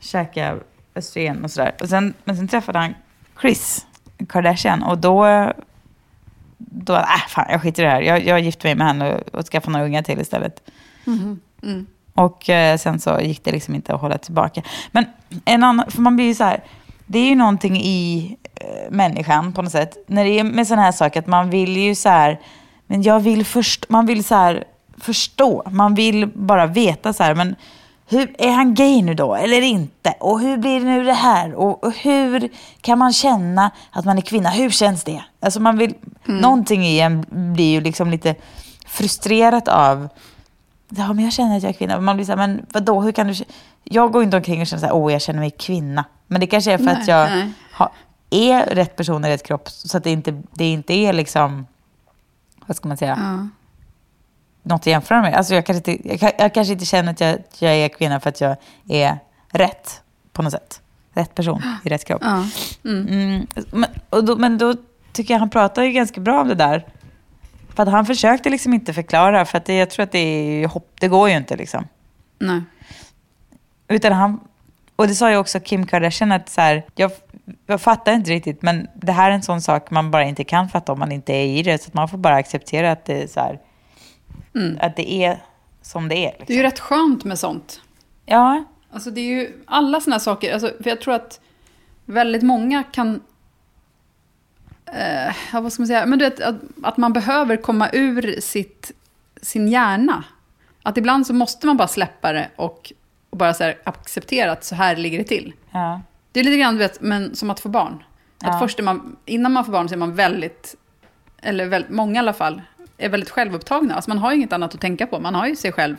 [0.00, 0.56] käka
[0.94, 1.74] östrogen och sådär.
[1.80, 2.94] Och sen, men sen träffade han
[3.40, 3.86] Chris
[4.28, 5.26] Kardashian och då,
[6.58, 8.00] då äh, fan jag skiter i det här.
[8.00, 10.70] Jag, jag gifte mig med henne och, och skaffade några unga till istället.
[11.04, 11.40] Mhm.
[11.62, 11.86] Mm.
[12.16, 14.62] Och eh, sen så gick det liksom inte att hålla tillbaka.
[14.92, 15.04] Men
[15.44, 16.64] en annan, för man blir ju så här,
[17.06, 20.04] det är ju någonting i eh, människan på något sätt.
[20.06, 22.40] När det är med sådana här saker att man vill ju så här,
[22.86, 24.64] men jag vill först, man vill så här
[24.98, 25.62] förstå.
[25.70, 27.56] Man vill bara veta så här, men
[28.08, 30.14] hur, är han gay nu då eller inte?
[30.20, 31.54] Och hur blir det nu det här?
[31.54, 32.48] Och, och hur
[32.80, 34.50] kan man känna att man är kvinna?
[34.50, 35.22] Hur känns det?
[35.40, 38.34] Alltså man vill, någonting i en blir ju liksom lite
[38.86, 40.08] frustrerat av
[40.88, 42.00] Ja, men jag känner att jag är kvinna.
[42.00, 43.34] Man blir så här, men vadå, hur kan du...
[43.34, 43.44] k-"
[43.84, 46.04] Jag går inte omkring och känner så här, åh, jag känner mig kvinna.
[46.26, 47.90] Men det kanske är för Nej, att jag har,
[48.30, 49.68] är rätt person i rätt kropp.
[49.68, 51.66] Så att det inte, det inte är liksom,
[52.66, 53.48] vad ska man säga, Ja.
[54.62, 55.34] något att jämföra med.
[55.34, 58.20] Alltså jag kanske inte, jag, jag kanske inte känner att jag, att jag är kvinna
[58.20, 58.56] för att jag
[58.88, 59.18] är
[59.48, 60.80] rätt på något sätt.
[61.12, 62.22] Rätt person i rätt kropp.
[62.24, 62.44] Ja.
[62.84, 63.08] Mm.
[63.08, 63.90] Mm, men,
[64.26, 64.74] då, men då
[65.12, 66.86] tycker jag han pratar ju ganska bra om det där.
[67.76, 70.66] För att han försökte liksom inte förklara, för att det, jag tror att det är
[70.68, 71.84] hopp, det går ju inte liksom.
[72.38, 72.60] Nej.
[73.88, 74.40] Utan han,
[74.96, 77.10] och det sa ju också Kim Kardashian att så här, jag,
[77.66, 80.68] jag fattar inte riktigt, men det här är en sån sak man bara inte kan
[80.68, 81.82] fatta om man inte är i det.
[81.82, 83.60] Så man får bara acceptera att det är så här,
[84.54, 84.78] Mm.
[84.80, 85.38] att det är
[85.82, 86.30] som det är.
[86.30, 86.44] Liksom.
[86.46, 87.80] Det är ju rätt skönt med sånt.
[88.26, 91.40] Ja, Alltså det är ju alla såna saker, alltså, för jag tror att
[92.04, 93.20] väldigt många kan...
[94.92, 96.06] Eh, ja, vad ska man säga?
[96.06, 98.92] Men du vet, att, att man behöver komma ur sitt,
[99.42, 100.24] sin hjärna.
[100.82, 102.92] Att ibland så måste man bara släppa det och,
[103.30, 105.52] och bara så acceptera att så här ligger det till.
[105.70, 106.00] ja,
[106.32, 108.04] Det är lite grann du vet, men som att få barn.
[108.40, 108.58] Att Ja.
[108.58, 110.74] först man, innan man får barn så är man väldigt,
[111.42, 112.62] eller väl, många i alla fall,
[112.98, 113.94] är väldigt självupptagna.
[113.94, 115.20] Alltså man har ju inget annat att tänka på.
[115.20, 115.96] Man har ju sig själv.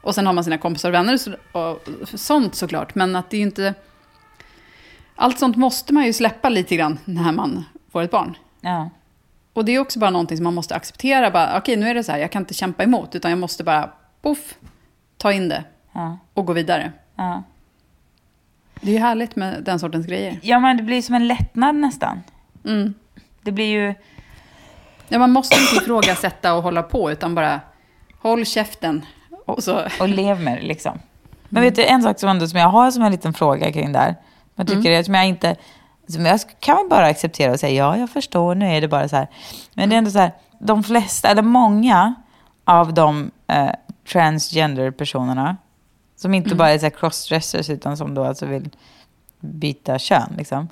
[0.00, 1.18] Och sen har man sina kompisar och vänner
[1.52, 1.82] och
[2.14, 2.94] sånt såklart.
[2.94, 3.74] Men att det är ju inte...
[5.14, 7.64] Allt sånt måste man ju släppa lite grann när man
[7.96, 8.36] får ett barn.
[8.60, 8.90] ja,
[9.52, 11.30] Och det är också bara någonting som man måste acceptera.
[11.30, 13.14] Bara, Okej, nu är det så här, jag kan inte kämpa emot.
[13.14, 13.90] Utan jag måste bara,
[14.22, 14.54] poff,
[15.16, 16.92] ta in det ja, och gå vidare.
[17.16, 17.42] ja.
[18.80, 20.38] Det är ju härligt med den sortens grejer.
[20.42, 22.22] Ja, men det blir som en lättnad nästan.
[22.64, 22.94] Mm.
[23.42, 23.94] Det blir ju...
[25.08, 27.60] Ja, man måste inte ifrågasätta och hålla på, utan bara
[28.22, 29.06] håll käften.
[29.46, 30.98] Och så, och lev med det liksom.
[31.48, 33.92] Men vet du, en sak som, ändå, som jag har som en liten fråga kring
[33.92, 34.14] det här.
[34.54, 35.56] Man tycker det, som jag inte...
[36.08, 39.16] Som jag kan bara acceptera och säga ja, jag förstår, nu är det bara så
[39.16, 39.28] här.
[39.74, 42.14] Men det är ändå så här, de flesta, eller många
[42.64, 43.70] av de eh,
[44.12, 45.56] transgender-personerna,
[46.16, 48.70] som inte bara är så crossdressers, utan som då alltså vill
[49.40, 50.34] byta kön.
[50.36, 50.68] Liksom.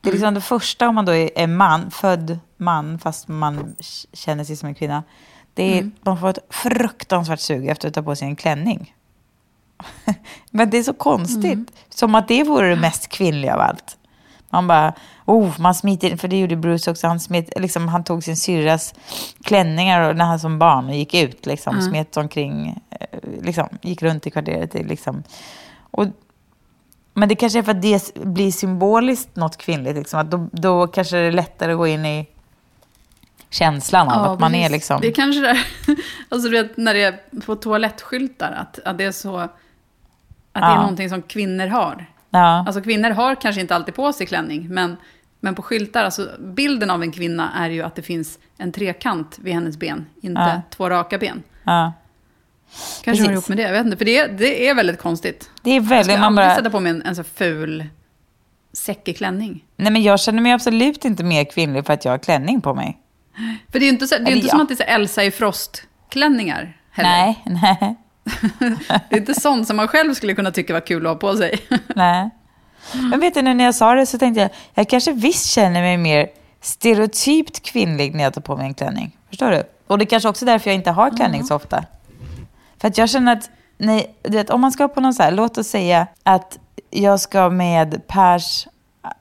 [0.00, 3.76] Det är liksom det första om man då är, man, född man, fast man
[4.12, 5.02] känner sig som en kvinna.
[5.54, 8.94] Det är, Man får ett fruktansvärt sug efter att ta på sig en klänning.
[10.50, 11.72] Men det är så konstigt.
[11.88, 13.96] Som att det vore det mest kvinnliga av allt.
[14.54, 14.92] Man bara,
[15.24, 17.06] oh, man smiter in, för det gjorde Bruce också.
[17.06, 18.94] Han, smet, liksom, han tog sin syrras
[19.44, 21.46] klänningar och, när han som barn och gick ut.
[21.46, 24.74] Liksom, Smet omkring, eh, liksom, gick runt i kvarteret.
[24.74, 25.22] Liksom.
[25.90, 26.06] Och,
[27.14, 29.96] men det kanske är för att det blir symboliskt något kvinnligt.
[29.96, 32.26] Liksom, att då, då kanske det är lättare att gå in i
[33.50, 34.66] känslan av att man precis.
[34.66, 35.00] är liksom...
[35.00, 35.58] Det är kanske det.
[36.28, 39.36] Alltså du vet, när det är på toalettskyltar, att, att det är så...
[39.38, 39.50] Att
[40.52, 40.80] det är Ja.
[40.80, 42.06] någonting som kvinnor har.
[42.38, 44.96] Ja, Alltså kvinnor har kanske inte alltid på sig klänning, men,
[45.40, 49.38] men på skyltar, alltså bilden av en kvinna är ju att det finns en trekant
[49.42, 50.62] vid hennes ben, inte Ja.
[50.70, 51.42] två raka ben.
[51.64, 51.92] ja.
[53.04, 53.30] Kanske Precis.
[53.32, 53.96] ihop med det, jag vet inte.
[53.96, 55.50] För det, det är väldigt konstigt.
[55.62, 56.04] Det är Jag väldigt...
[56.06, 57.84] skulle Man aldrig bara, sätta på mig en, en så ful
[58.72, 59.64] säckig klänning.
[59.76, 62.74] nej, men jag känner mig absolut inte mer kvinnlig för att jag har klänning på
[62.74, 62.98] mig.
[63.72, 64.82] För det är ju inte, så, det är Eller inte som att det är så
[64.82, 67.10] Elsa i Frost-klänningar heller.
[67.10, 67.42] Nej,
[67.80, 67.96] nej,
[69.08, 71.36] Det är inte sånt som man själv skulle kunna tycka var kul att ha på
[71.36, 71.58] sig.
[71.94, 72.30] nej.
[72.92, 75.82] Men vet du, nu när jag sa det så tänkte jag, jag kanske visst känner
[75.82, 76.28] mig mer
[76.60, 79.16] stereotypt kvinnlig när jag tar på mig en klänning.
[79.28, 79.62] Förstår du?
[79.86, 81.84] Och det är kanske också därför jag inte har klänning så ofta.
[82.80, 85.30] För att jag känner att, nej, du vet, om man ska på någon så här,
[85.30, 86.58] låt oss säga att
[86.90, 88.66] jag ska med Pers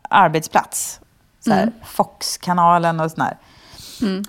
[0.10, 1.00] arbetsplats,
[1.40, 3.38] så här, Fox-kanalen och sån här,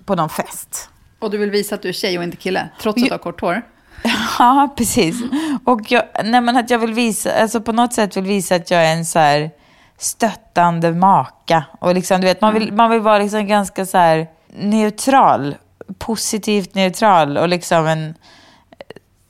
[0.04, 0.88] på någon fest.
[1.18, 3.18] Och du vill visa att du är tjej och inte kille, trots att du har
[3.18, 3.62] kort hår.
[4.38, 5.22] Ja, precis.
[5.64, 8.70] Och jag, nej, men att jag vill visa, alltså på något sätt vill visa att
[8.70, 9.50] jag är en så här
[9.98, 11.64] stöttande maka.
[11.80, 15.56] Och liksom, du vet, man, vill, man vill vara liksom ganska så här neutral,
[15.98, 18.14] positivt neutral och liksom en...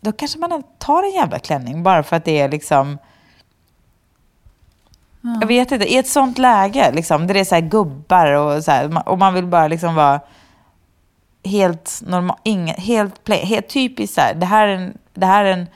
[0.01, 2.99] Då kanske man tar en jävla klänning bara för att det är liksom...
[5.41, 8.65] Jag vet inte, i ett sånt läge liksom, där det är så här gubbar och
[8.65, 10.21] så här, och man vill bara liksom vara
[11.45, 14.35] helt normal, ingen, helt, play, helt typiskt så här.
[14.35, 15.67] Det här är en, det här är en,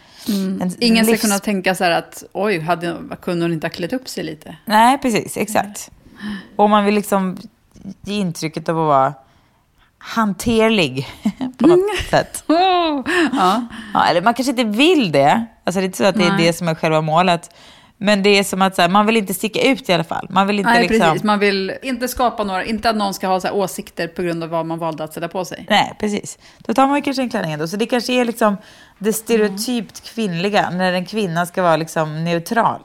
[0.61, 3.73] en Ingen ska livs- kunna tänka så här att oj, hade, kunde hon inte ha
[3.73, 4.57] klätt upp sig lite?
[4.65, 5.91] Nej, precis, exakt.
[6.57, 7.37] Och man vill liksom
[8.03, 9.15] ge intrycket av att vara
[9.99, 11.07] hanterlig
[11.59, 12.45] på något sätt.
[12.49, 13.03] Oh!
[13.33, 13.67] Ja.
[13.95, 15.47] Ja, eller man kanske inte vill det.
[15.65, 16.47] Alltså det är inte så att det är Nej.
[16.47, 17.51] det som är själva målet.
[18.01, 20.27] Men det är som att så här, man vill inte sticka ut i alla fall.
[20.31, 21.01] Man vill inte Nej, liksom...
[21.01, 21.23] precis.
[21.23, 24.51] Man vill inte skapa några, inte att någon ska ha så åsikter på grund av
[24.51, 25.67] vad man valde att sätta på sig.
[25.71, 26.39] Nej, precis.
[26.59, 27.69] Då tar man ju kanske en klänning ändå.
[27.69, 28.57] Så det kanske är liksom
[28.99, 32.81] det stereotypt kvinnliga, när en kvinna ska vara liksom neutral.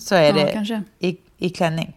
[0.00, 0.82] Så är Ja, det kanske.
[0.98, 1.96] i, i klänning.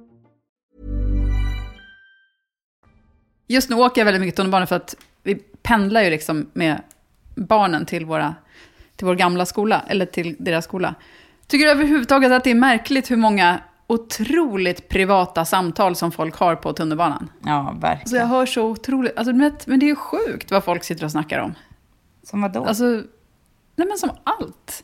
[3.51, 6.81] Just nu åker jag väldigt mycket tunnelbana för att vi pendlar ju liksom med
[7.35, 8.35] barnen till, våra,
[8.95, 10.95] till vår gamla skola, eller till deras skola.
[11.47, 16.55] Tycker du överhuvudtaget att det är märkligt hur många otroligt privata samtal som folk har
[16.55, 17.29] på tunnelbanan?
[17.45, 18.19] Ja, Alltså verkligen.
[18.21, 19.33] jag hör så otroligt, alltså,
[19.65, 21.53] men det är ju sjukt vad folk sitter och snackar om.
[22.23, 22.65] Som vadå?
[22.65, 22.83] Alltså,
[23.75, 24.83] nej men som allt.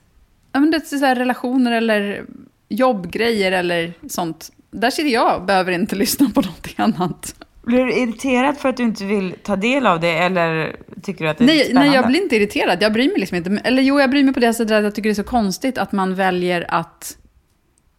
[0.52, 2.26] Ja, men det är så här relationer eller
[2.70, 4.52] jobbgrejer eller sånt.
[4.72, 7.36] Där sitter jag och behöver inte lyssna på någonting annat.
[7.68, 11.32] Blir du irriterad för att du inte vill ta del av det eller tycker du
[11.32, 11.90] att det är Nej, spännande?
[11.90, 12.82] nej, jag blir inte irriterad.
[12.82, 13.62] Jag bryr mig liksom inte.
[13.64, 15.78] Eller jo, jag bryr mig på det sättet att jag tycker det är så konstigt
[15.78, 17.18] att man väljer att...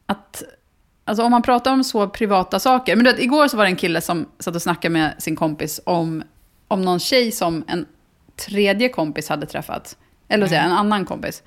[0.06, 0.42] att
[1.04, 2.96] alltså om man pratar om så privata saker.
[2.96, 5.36] Men du vet, igår så var det en kille som satt och snackade med sin
[5.36, 6.22] kompis om,
[6.68, 7.86] om någon tjej som en
[8.46, 9.96] tredje kompis hade träffat.
[10.28, 11.42] Eller säger jag, en annan kompis.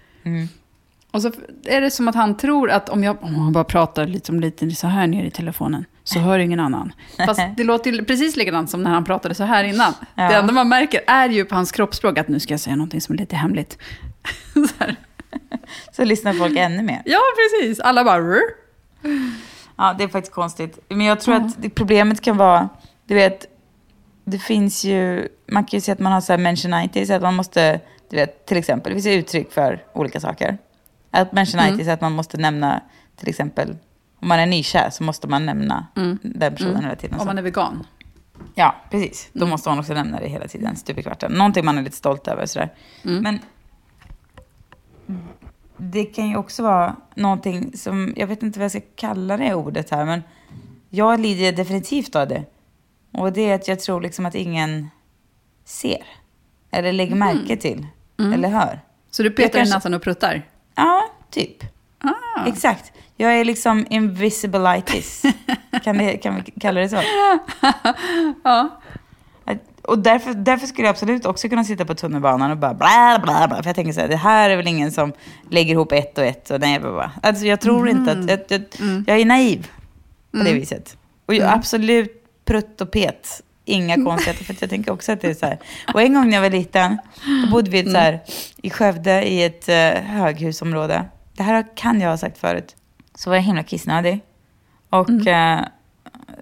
[1.12, 1.32] Och så
[1.66, 4.88] är det som att han tror att om jag, om bara pratar liksom lite så
[4.88, 6.94] här ner i telefonen så hör ingen annan.
[7.26, 9.94] Fast det låter ju precis likadant som när han pratade så här innan.
[10.16, 10.28] Ja.
[10.30, 13.02] Det enda man märker är ju på hans kroppsspråk att nu ska jag säga någonting
[13.02, 13.78] som är lite hemligt.
[14.54, 14.86] så.
[15.92, 17.02] Så lyssnar folk ännu mer.
[17.06, 17.80] Ja, precis.
[17.80, 18.20] Alla bara...
[18.20, 18.42] "Rrr."
[19.78, 20.80] Ja, det är faktiskt konstigt.
[20.90, 22.70] Men jag tror att det, problemet kan vara,
[23.08, 23.46] du vet,
[24.26, 27.36] det finns ju, man kan ju säga att man har så här mentionitis, att man
[27.36, 30.58] måste, du vet, till exempel, det finns ju uttryck för olika saker.
[31.12, 32.82] Att mentionitis är att man måste nämna,
[33.16, 33.76] till exempel,
[34.22, 35.88] om man är nykär så måste man nämna
[36.22, 37.20] den personen hela tiden.
[37.20, 37.88] Om man är vegan.
[38.56, 39.30] Ja, precis.
[39.34, 41.32] Då måste man också nämna det hela tiden, stup i kvarten.
[41.32, 42.46] Någonting man är lite stolt över.
[42.46, 42.74] Sådär.
[43.04, 43.40] Men
[45.78, 49.54] det kan ju också vara någonting som, jag vet inte vad jag ska kalla det
[49.54, 50.24] ordet här, men
[50.90, 52.44] jag lider definitivt av det.
[53.12, 54.90] Och det är att jag tror liksom att ingen
[55.66, 56.04] ser.
[56.72, 57.88] Eller lägger märke till.
[58.34, 58.80] Eller hör.
[59.12, 60.48] Så du Jag petar i näsan och pruttar?
[60.76, 61.64] Ja, typ.
[62.02, 62.48] Ah.
[62.48, 62.92] Exakt.
[63.18, 65.22] Jag är liksom invisibilitis.
[65.84, 67.02] kan, det, kan vi kalla det så?
[68.44, 68.82] Ja.
[69.84, 73.48] Och därför, därför skulle jag absolut också kunna sitta på tunnelbanan och bara bla bla
[73.48, 73.58] bla.
[73.58, 75.14] För jag tänker så här, det här är väl ingen som
[75.50, 76.52] lägger ihop ett och ett.
[76.52, 77.12] Och nej, bla.
[77.24, 78.64] Alltså jag tror inte att, jag, jag,
[79.08, 79.68] jag är naiv
[80.32, 80.98] på det viset.
[81.26, 83.42] Och jag, absolut prutt och pet.
[83.66, 85.60] Inga konstigheter, för jag tänker också att det är så här.
[85.94, 86.98] Och en gång när jag var liten,
[87.46, 88.20] då bodde vi så här,
[88.62, 91.06] i Skövde i ett uh, höghusområde.
[91.34, 92.76] Det här kan jag ha sagt förut.
[93.16, 94.22] Så var jag himla kissnödig.
[94.90, 95.60] Och eh,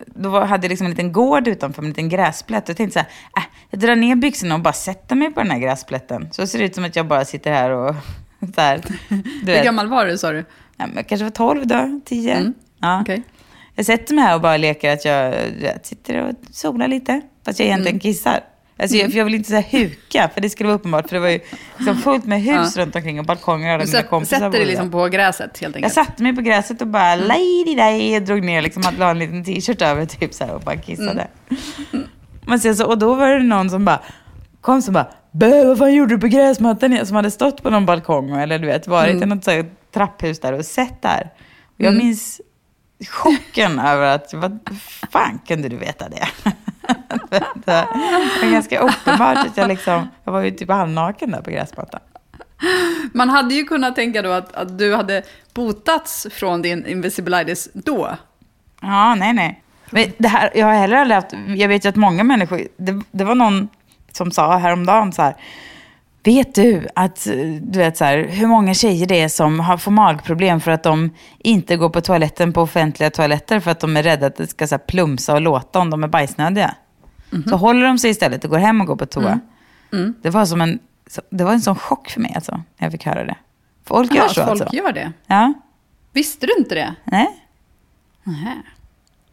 [0.06, 2.64] då var, hade jag liksom en liten gård utanför en liten gräsplätt.
[2.64, 5.40] Och jag tänkte så här, äh, jag drar ner byxorna och bara sätter mig på
[5.40, 6.30] den här gräsplätten.
[6.32, 7.96] Så ser det ut som att jag bara sitter här och
[8.56, 8.82] så här.
[9.44, 10.46] Du Hur gammal var du, sa du?
[10.78, 12.34] Ja, men jag kanske var 12 då, 10.
[12.36, 12.54] Mm.
[12.80, 13.02] Ja.
[13.02, 13.24] Okej.
[13.76, 17.22] Jag sätter mig här och bara leker att jag, vet, sitter och solar lite.
[17.46, 18.00] Fast jag egentligen Mm.
[18.00, 18.40] kissar.
[18.82, 21.08] Alltså, jag, för jag vill inte säga huka, för det skulle vara uppenbart.
[21.10, 21.40] För det var ju
[21.78, 23.80] liksom fullt med hus runt omkring och balkonger.
[23.80, 25.94] Och Du kompisar sätter dig liksom på gräset, helt Jag enkelt.
[25.94, 27.28] satte mig på gräset och bara Mm.
[27.28, 30.54] lady day och drog ner liksom att la en liten t-shirt över typ så här
[30.54, 31.28] och bara kissade.
[31.94, 32.08] Mm.
[32.48, 34.00] Men sen så, och då var det någon som bara
[34.62, 37.06] kom som bara Bö, vad fan gjorde du på gräsmattan?
[37.06, 39.24] Som hade stått på någon balkong eller du vet varit Mm.
[39.24, 41.30] i något så här trapphus där och sett där.
[41.68, 42.42] Och jag minns
[43.10, 44.60] chocken över att vad
[45.12, 46.28] fan kunde du veta det?
[47.30, 47.88] det
[48.42, 52.00] var ganska uppenbart att jag liksom, jag var ju typ halvnaken där på gräsmattan.
[53.14, 55.24] Man hade ju kunnat tänka då att, att du hade
[55.54, 58.18] botats från din invisibilitis då.
[58.82, 59.64] Ja, nej, nej.
[59.90, 63.02] Men det här, jag har heller aldrig haft, jag vet ju att många människor, det,
[63.12, 63.70] det var någon
[64.12, 65.36] som sa häromdagen så här,
[66.24, 67.26] vet du att,
[67.62, 70.84] du vet så här, hur många tjejer det är som har, får magproblem för att
[70.84, 74.48] de inte går på toaletten på offentliga toaletter för att de är rädda att det
[74.48, 76.76] ska så här, plumsa och låta om de är bajsnödiga.
[77.50, 79.40] Så håller de sig istället och går hem och går på toa.
[80.22, 80.80] Det, var som en,
[81.30, 83.36] det var en sån chock för mig alltså, när jag fick höra det.
[83.86, 84.76] Folk gör Ja, så folk alltså.
[84.76, 85.12] gör det.
[85.28, 85.54] Ja,
[86.14, 86.96] Visste du inte det?
[87.04, 87.28] nej.
[88.24, 88.56] Nähä.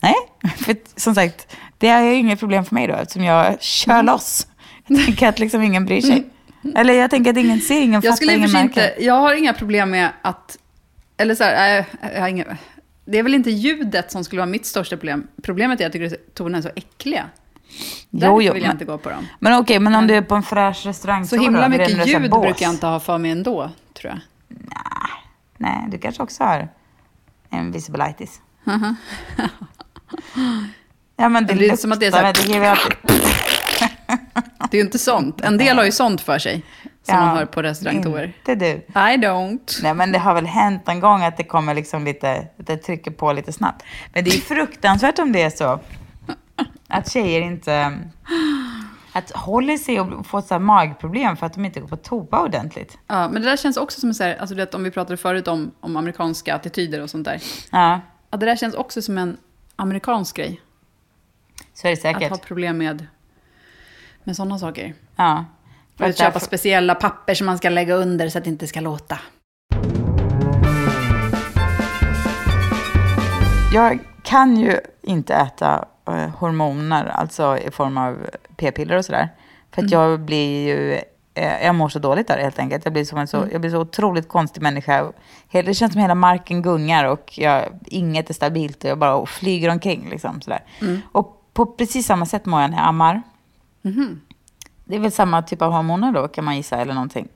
[0.01, 0.15] Nej,
[0.57, 4.07] för som sagt, det är ju inget problem för mig då eftersom jag kör Mm.
[4.07, 4.47] loss.
[4.87, 6.27] Jag tänker att liksom ingen bryr sig.
[6.77, 8.63] Eller jag tänker att ingen ser, ingen Jag fattar, ingen märker.
[8.89, 10.59] inte, jag har inga problem med att,
[11.17, 12.45] eller så här, äh, jag har inga,
[13.05, 15.27] det är väl inte ljudet som skulle vara mitt största problem.
[15.43, 17.25] Problemet är att jag tycker tonerna är så äckliga.
[18.11, 19.27] Därför Jo, jo, vill jag men- inte gå på dem.
[19.41, 22.09] Men okej, men om du är på en fräsch restaurang Så då, himla mycket så
[22.09, 24.21] ljud brukar jag inte ha för mig ändå, tror jag.
[25.59, 26.69] Nej, du kanske också har
[27.51, 28.41] en visibilitis.
[31.17, 32.99] ja, men det, Det blir som att det är så här- luktar,
[34.35, 34.43] det.
[34.71, 35.41] Det är ju inte sånt.
[35.41, 38.25] En del har ju sånt för sig, som Ja, man hör på restaurangtorer.
[38.39, 38.67] Inte du.
[38.67, 39.81] I don't.
[39.83, 42.77] Nej, men det har väl hänt en gång att det kommer liksom lite, att det
[42.77, 43.85] trycker på lite snabbt.
[44.15, 45.81] Men det är ju fruktansvärt om det är så
[46.89, 47.99] att tjejer inte
[49.13, 52.41] att håller sig och får så här magproblem för att de inte går på toa
[52.43, 52.99] ordentligt.
[53.07, 55.17] Ja, men det där känns också som så här, alltså du vet, om vi pratade
[55.17, 57.43] förut om, om amerikanska attityder och sånt där.
[57.71, 58.01] Ja,
[58.31, 59.37] Ja, det där känns också som en
[59.77, 60.61] amerikansk grej.
[61.75, 62.31] så är det Att säkert.
[62.31, 63.07] ha problem med,
[64.27, 64.95] med sådana saker.
[65.17, 65.45] Ja.
[65.99, 68.67] För att köpa därför- speciella papper som man ska lägga under så att det inte
[68.67, 69.19] ska låta.
[73.75, 78.17] Jag kan ju inte äta eh, hormoner, alltså i form av
[78.57, 79.29] p-piller och sådär.
[79.75, 80.93] För att jag blir ju,
[81.35, 82.85] eh, jag mår så dåligt där helt enkelt.
[82.85, 85.13] Jag blir, som en så, jag blir så otroligt konstig människa.
[85.51, 89.71] Det känns som hela marken gungar och jag, inget är stabilt och jag bara flyger
[89.71, 90.09] omkring.
[90.11, 90.61] Liksom, sådär.
[91.13, 93.23] Och på precis samma sätt mår jag när jag ammar.
[94.85, 97.29] Det är väl samma typ av hormoner då kan man gissa eller någonting.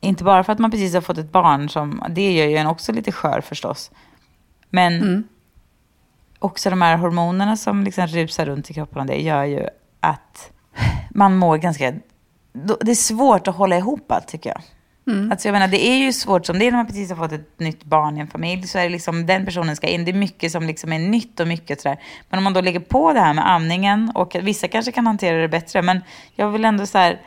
[0.00, 2.66] Inte bara för att man precis har fått ett barn, som, det gör ju en
[2.66, 3.90] också lite skör förstås.
[4.70, 5.24] Men
[6.38, 9.66] också de här hormonerna som liksom rusar runt i kroppen, det gör ju
[10.00, 10.52] att
[11.10, 11.92] man mår ganska
[12.52, 14.62] det är svårt att hålla ihop allt tycker jag.
[15.06, 15.30] Mm.
[15.30, 17.32] Alltså jag menar, det är ju svårt som det är när man precis har fått
[17.32, 18.62] ett nytt barn i en familj.
[18.66, 20.04] Så är det liksom, den personen ska in.
[20.04, 21.98] Det är mycket som liksom är nytt och mycket sådär.
[22.30, 25.38] Men om man då lägger på det här med amningen och vissa kanske kan hantera
[25.40, 25.82] det bättre.
[25.82, 26.00] Men
[26.34, 27.20] jag vill ändå så här,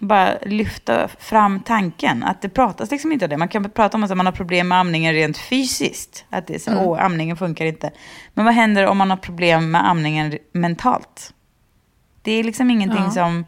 [0.00, 2.22] bara lyfta fram tanken.
[2.24, 3.36] Att det pratas liksom inte om det.
[3.36, 6.24] Man kan prata om att man har problem med amningen rent fysiskt.
[6.30, 6.84] Att det är så, Mm.
[6.84, 7.90] åh, amningen funkar inte.
[8.34, 11.32] Men vad händer om man har problem med amningen mentalt?
[12.22, 13.10] Det är liksom ingenting Ja.
[13.10, 13.44] som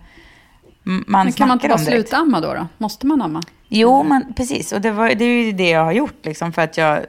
[0.87, 2.67] man Men kan man inte bara sluta amma då, då?
[2.79, 3.43] Måste man amma?
[3.69, 4.73] Jo, men precis.
[4.73, 6.27] Och det, var, det är ju det jag har gjort.
[6.27, 7.05] Liksom, för att jag...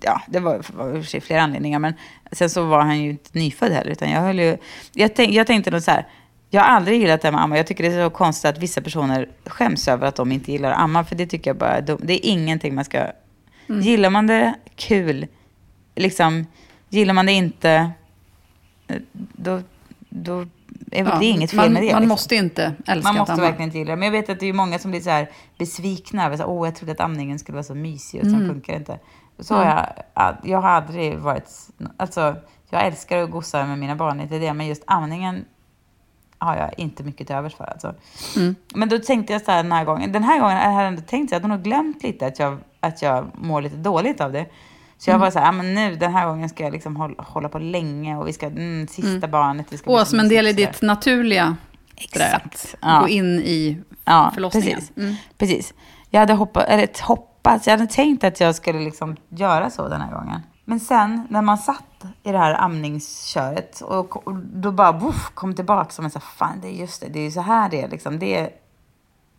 [0.00, 1.78] Ja, det var, var i och för sig flera anledningar.
[1.78, 1.94] Men
[2.32, 3.90] sen så var han ju inte nyfödd heller.
[3.90, 4.56] Utan jag, höll ju,
[4.92, 6.06] jag, tänk, jag tänkte nog så här.
[6.50, 7.56] Jag har aldrig gillat det här med amma.
[7.56, 10.70] Jag tycker det är så konstigt att vissa personer skäms över att de inte gillar
[10.70, 11.04] att amma.
[11.04, 12.00] För det tycker jag bara är dumt.
[12.02, 13.06] Det är ingenting man ska...
[13.66, 15.26] Gillar man det, kul.
[15.94, 16.46] Liksom,
[16.88, 17.90] gillar man det inte,
[18.86, 18.96] eh,
[19.32, 19.62] då,
[20.90, 21.92] då är det inget fel man, med det.
[21.92, 22.08] Man liksom.
[22.08, 23.48] måste inte älska Man måste att amma.
[23.48, 23.96] verkligen inte gilla det.
[23.96, 26.50] Men jag vet att det är många som blir så här besvikna över så här,
[26.50, 28.48] åh jag trodde att amningen skulle vara så mysig och sen Mm.
[28.48, 28.98] funkar det inte.
[29.38, 29.64] Så har
[30.14, 31.50] jag, jag har aldrig varit,
[31.96, 32.36] alltså
[32.70, 35.44] jag älskar att gossa med mina barn, inte det, men just amningen
[36.38, 37.64] har jag inte mycket till övers för.
[37.64, 37.94] Alltså.
[38.36, 38.54] Mm.
[38.74, 41.02] Men då tänkte jag så här den här gången, den här gången har jag ändå
[41.02, 44.32] tänkt här, jag har nog glömt lite att jag, att jag mår lite dåligt av
[44.32, 44.46] det.
[44.98, 45.20] Så jag Mm.
[45.24, 47.58] var så här, ja, men nu den här gången ska jag liksom hålla, hålla på
[47.58, 49.66] länge och vi ska, mm, sista barnet.
[49.70, 51.56] Det ska Åh, som en del i ditt naturliga
[51.96, 52.44] Exakt.
[52.44, 53.00] att Ja.
[53.00, 54.78] gå in i Ja, förlossningen.
[54.78, 54.96] precis.
[54.96, 55.14] Mm.
[55.38, 55.74] precis.
[56.10, 60.00] Jag hade hoppat, eller hoppats, jag hade tänkt att jag skulle liksom göra så den
[60.00, 60.40] här gången.
[60.64, 65.54] Men sen när man satt i det här amningsköret och, och då bara woof, kom
[65.54, 67.68] tillbaka som en så här, fan det är just det, det är ju så här
[67.70, 68.18] det är liksom.
[68.18, 68.50] Det är,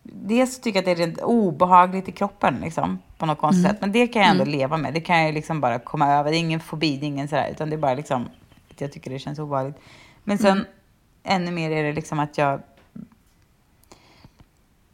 [0.02, 3.80] dels tycker jag att det är rent obehagligt i kroppen liksom, på något konstigt sätt.
[3.80, 4.94] Men det kan jag ändå leva med.
[4.94, 6.30] Det kan jag liksom bara komma över.
[6.30, 8.28] Det är ingen fobi, det är ingen sådär, utan det är bara liksom
[8.70, 9.76] att jag tycker det känns obehagligt.
[10.24, 10.66] Men sen
[11.22, 12.60] ännu mer är det liksom att jag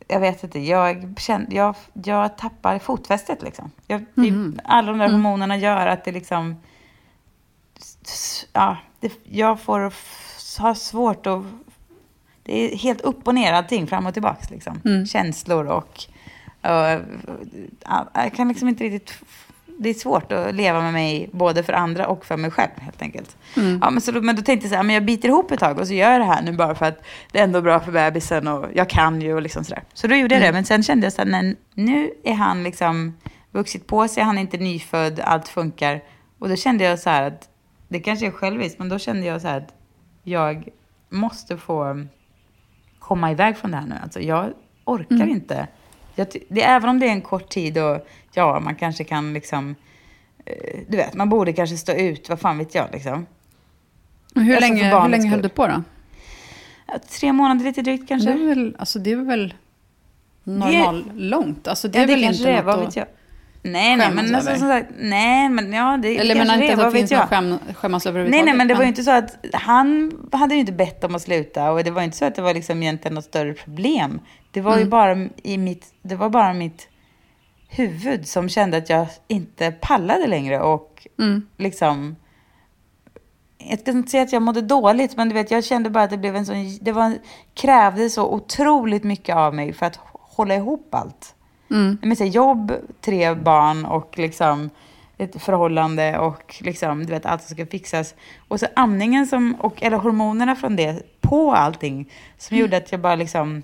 [0.08, 3.70] jag vet inte, jag, känner, jag, jag tappar fotfästet liksom.
[3.86, 6.56] Jag, det, Alla de där hormonerna gör att det liksom...
[8.52, 9.92] Ja, det, jag får
[10.58, 11.42] ha svårt att...
[12.46, 15.06] Det är helt upp och ner allting, fram och tillbaks liksom.
[15.06, 16.04] Känslor och...
[16.62, 17.00] ja,
[18.14, 19.14] jag kan liksom inte riktigt...
[19.78, 23.02] Det är svårt att leva med mig både för andra och för mig själv helt
[23.02, 23.36] enkelt.
[23.54, 25.60] Ja, men, så då, men då tänkte jag så här, men jag biter ihop ett
[25.60, 27.80] tag och så gör jag det här nu bara för att det är ändå bra
[27.80, 29.82] för bebisen och jag kan ju och liksom sådär.
[29.94, 32.62] Så då gjorde jag det, men sen kände jag så här, nej, nu är han
[32.62, 33.16] liksom
[33.50, 36.02] vuxit på sig, han är inte nyfödd, allt funkar.
[36.38, 37.48] Och då kände jag så här att,
[37.88, 39.74] det kanske är själviskt, men då kände jag så här att
[40.22, 40.68] jag
[41.08, 42.06] måste få
[43.06, 43.94] komma iväg från det här nu.
[44.02, 44.52] Alltså jag
[44.84, 45.68] orkar inte.
[46.14, 49.74] Jag, det, även om det är en kort tid och ja, man kanske kan liksom,
[50.44, 53.26] eh, du vet, man borde kanske stå ut, vad fan vet jag liksom.
[54.34, 55.82] Hur Alltså, länge, hur länge höll du på då?
[57.20, 58.32] Tre månader lite drygt kanske.
[58.32, 59.54] Det är väl, alltså, det är väl
[60.44, 61.68] normal långt?
[61.68, 63.06] Alltså, det är det väl kanske inte det något vad vet jag.
[63.72, 66.86] Nej, nej, men alltså, som sagt, nej, men ja, det Eller menar det inte är,
[66.86, 67.20] att det finns jag.
[67.20, 68.44] något skäm, skämmas Nej, överhuvudtaget.
[68.44, 71.22] nej, men det var ju inte så att han hade ju inte bett om att
[71.22, 74.20] sluta och det var inte så att det var liksom egentligen något större problem.
[74.50, 74.84] Det var Mm.
[74.84, 76.88] ju bara i mitt, det var bara mitt
[77.68, 81.46] huvud som kände att jag inte pallade längre och Mm.
[81.56, 82.16] liksom
[83.58, 86.10] jag ska inte säga att jag mådde dåligt, men du vet, jag kände bara att
[86.10, 87.14] det blev en sån, det var,
[87.54, 91.34] krävde så otroligt mycket av mig för att hålla ihop allt.
[91.70, 91.98] Mm.
[92.02, 94.70] Men så här, jobb, tre barn och liksom
[95.18, 98.14] ett förhållande och liksom, du vet, allt som ska fixas.
[98.48, 103.00] Och så amningen som, och, eller hormonerna från det på allting som gjorde att jag
[103.00, 103.62] bara liksom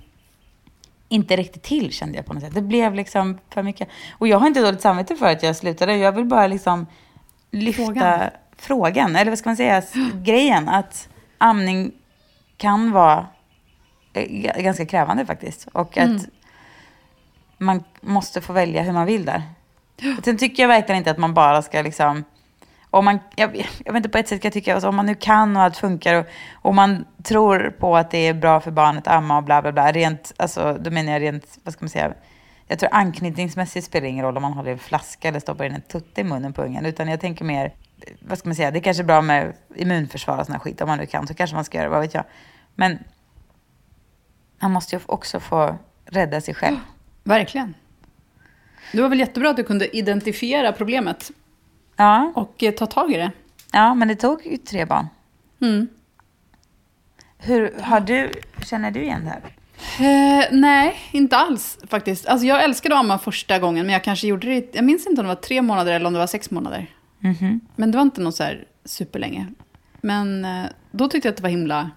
[1.09, 2.55] inte räckte till kände jag på något sätt.
[2.55, 3.89] Det blev liksom för mycket.
[4.19, 5.97] Och jag har inte dåligt samvete för att jag slutade.
[5.97, 6.87] Jag vill bara liksom
[7.51, 8.21] lyfta Frågan.
[8.57, 9.83] frågan, eller vad ska man säga,
[10.23, 11.93] grejen att amning
[12.57, 13.27] kan vara
[14.13, 15.69] eh, ganska krävande faktiskt.
[15.73, 16.29] Och att
[17.63, 19.43] man måste få välja hur man vill där.
[20.25, 22.25] Sen tycker jag verkligen inte att man bara ska liksom...
[22.91, 25.07] Om man, jag, jag vet inte, på ett sätt kan jag tycka alltså, om man
[25.07, 28.71] nu kan och allt funkar och, och man tror på att det är bra för
[28.71, 29.93] barnet att amma och bla bla bla.
[29.93, 32.15] Rent, alltså, då menar jag rent, vad ska man säga?
[32.67, 35.75] Jag tror anknytningsmässigt spelar det ingen roll om man håller en flaska eller stoppar in
[35.75, 36.87] en tutte i munnen på ungen.
[36.87, 37.75] Utan jag tänker mer,
[38.21, 40.81] vad ska man säga, det är kanske är bra med immunförsvar och sådana skit.
[40.81, 42.25] Om man nu kan så kanske man ska göra det, vad vet jag.
[42.75, 42.99] Men
[44.61, 46.77] man måste ju också få rädda sig själv.
[47.25, 47.75] Verkligen.
[48.93, 51.31] Det var väl jättebra att du kunde identifiera problemet
[51.97, 53.33] Ja, och eh, ta tag i det.
[53.73, 55.07] ja men det tog ju tre barn.
[55.61, 55.89] Mm.
[57.39, 58.31] Hur, har du,
[58.66, 59.43] känner du igen det här?
[59.99, 62.27] Eh, nej, inte alls faktiskt.
[62.27, 65.20] Alltså, jag älskade att amma första gången, men jag kanske gjorde det Jag minns inte
[65.20, 66.87] om det var tre månader eller om det var sex månader.
[67.77, 69.47] Men det var inte något så här superlänge.
[70.01, 71.91] Men eh, då tyckte jag att det var himla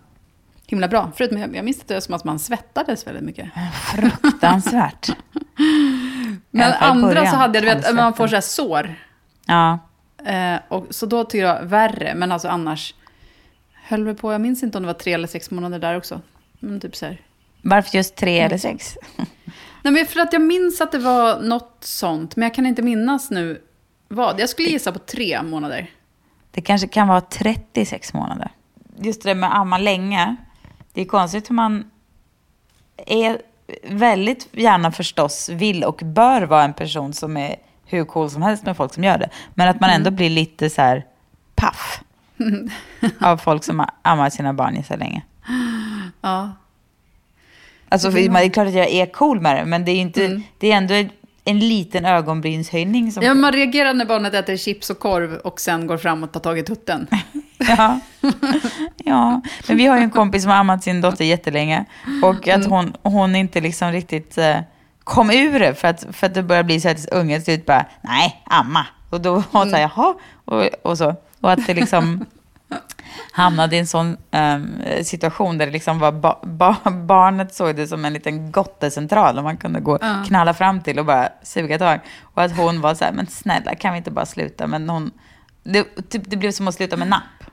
[0.67, 1.11] himla bra.
[1.15, 3.49] Förutom jag, jag minns det som att man svettades väldigt mycket.
[3.95, 5.09] Fruktansvärt.
[6.51, 8.95] Men andra så hade jag, du vet, man får så här sår.
[9.45, 9.79] Ja.
[10.25, 12.95] Eh, och, så då tycker jag värre, men alltså annars
[13.73, 16.21] höll vi på, jag minns inte om det var tre eller sex månader där också.
[16.59, 17.21] Men typ så här.
[17.61, 18.97] Varför just tre eller sex?
[19.81, 22.81] Nej, men för att jag minns att det var något sånt, men jag kan inte
[22.81, 23.61] minnas nu
[24.07, 24.39] vad.
[24.39, 25.89] Jag skulle gissa på tre månader.
[26.51, 28.51] Det kanske kan vara 36 månader.
[28.97, 30.35] Just det där med att amma länge.
[30.95, 31.91] Det är konstigt hur man
[32.97, 33.41] är
[33.83, 38.65] väldigt gärna förstås vill och bör vara en person som är hur cool som helst
[38.65, 39.29] med folk som gör det.
[39.53, 41.05] Men att man ändå blir lite så här
[41.55, 42.01] paff
[43.19, 45.23] av folk som har ammat sina barn i så länge.
[46.21, 46.51] Ja.
[47.89, 50.71] Alltså, det är klart att jag är cool med det, men det är, inte, det
[50.71, 51.09] är ändå en,
[51.43, 53.11] en liten ögonbrynshöjning.
[53.11, 56.31] Som ja, man reagerar när barnet äter chips och korv och sen går fram och
[56.31, 57.07] tar tag i tutten.
[57.77, 57.99] Ja.
[58.97, 61.85] ja, men vi har ju en kompis som har ammat sin dotter jättelänge
[62.23, 64.59] och att hon, hon inte liksom riktigt eh,
[65.03, 67.65] kom ur det för att, för att det börjar bli så att ungen till slut
[67.65, 68.85] bara, nej, amma.
[69.09, 71.15] Och då var hon så här, jaha, och, och så.
[71.41, 72.25] Och att det liksom
[73.31, 77.87] hamnade i en sån ehm, situation där det liksom var ba, ba, barnet såg det
[77.87, 81.99] som en liten gottecentral och man kunde gå knalla fram till och bara suga tag.
[82.21, 84.67] Och att hon var så här, men snälla kan vi inte bara sluta?
[84.67, 85.11] Men hon,
[85.63, 87.44] det, typ, det blev som att sluta med napp.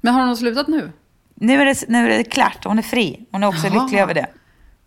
[0.00, 0.92] Men har hon slutat nu?
[1.34, 3.26] Nu är, det, nu är det klart, hon är fri.
[3.30, 3.82] Hon är också Jaha.
[3.82, 4.26] lycklig över det.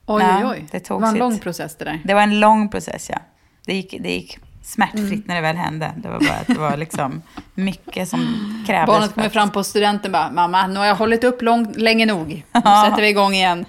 [0.06, 0.66] Oj, oj, oj.
[0.72, 1.20] det tog var en sitt.
[1.20, 2.02] lång process det där.
[2.04, 3.18] Det var en lång process, ja.
[3.66, 5.92] Det gick, det gick smärtfritt när det väl hände.
[5.98, 7.22] Det var bara det var liksom
[7.54, 8.20] mycket som
[8.68, 8.88] krävdes.
[8.88, 12.28] Barnet kommer fram på studenten bara, mamma, nu har jag hållit upp lång, länge nog.
[12.54, 13.66] Nu sätter vi igång igen.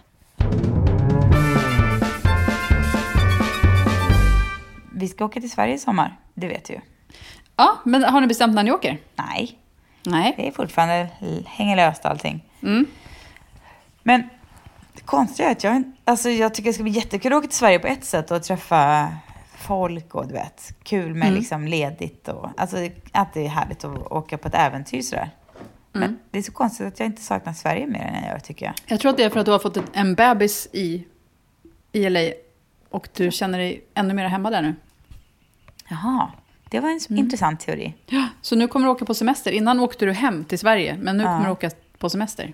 [4.93, 6.81] Vi ska åka till Sverige i sommar, det vet du ju.
[7.57, 8.99] Ja, men har ni bestämt när ni åker?
[9.17, 9.59] Nej,
[10.07, 10.35] Nej.
[10.37, 11.09] det är fortfarande
[11.47, 12.45] hänger löst allting.
[12.63, 12.87] Mm.
[14.03, 14.29] Men
[14.93, 17.57] det konstiga är att jag, alltså jag tycker det ska bli jättekul att åka till
[17.57, 19.13] Sverige på ett sätt och träffa
[19.57, 22.77] folk och du vet, kul med liksom ledigt och alltså
[23.13, 25.31] att det är härligt att åka på ett äventyr sådär.
[25.93, 28.67] Men det är så konstigt att jag inte saknar Sverige mer än jag gör tycker
[28.67, 28.75] jag.
[28.87, 31.05] Jag tror att det är för att du har fått en bebis i,
[31.93, 32.21] i LA
[32.91, 34.75] och du känner dig ännu mer hemma där nu.
[35.89, 36.33] Jaha,
[36.71, 37.95] det var en intressant teori.
[38.07, 39.51] Ja, så nu kommer du åka på semester.
[39.51, 41.29] Innan åkte du hem till Sverige, men nu Ja.
[41.29, 42.53] kommer du åka på semester.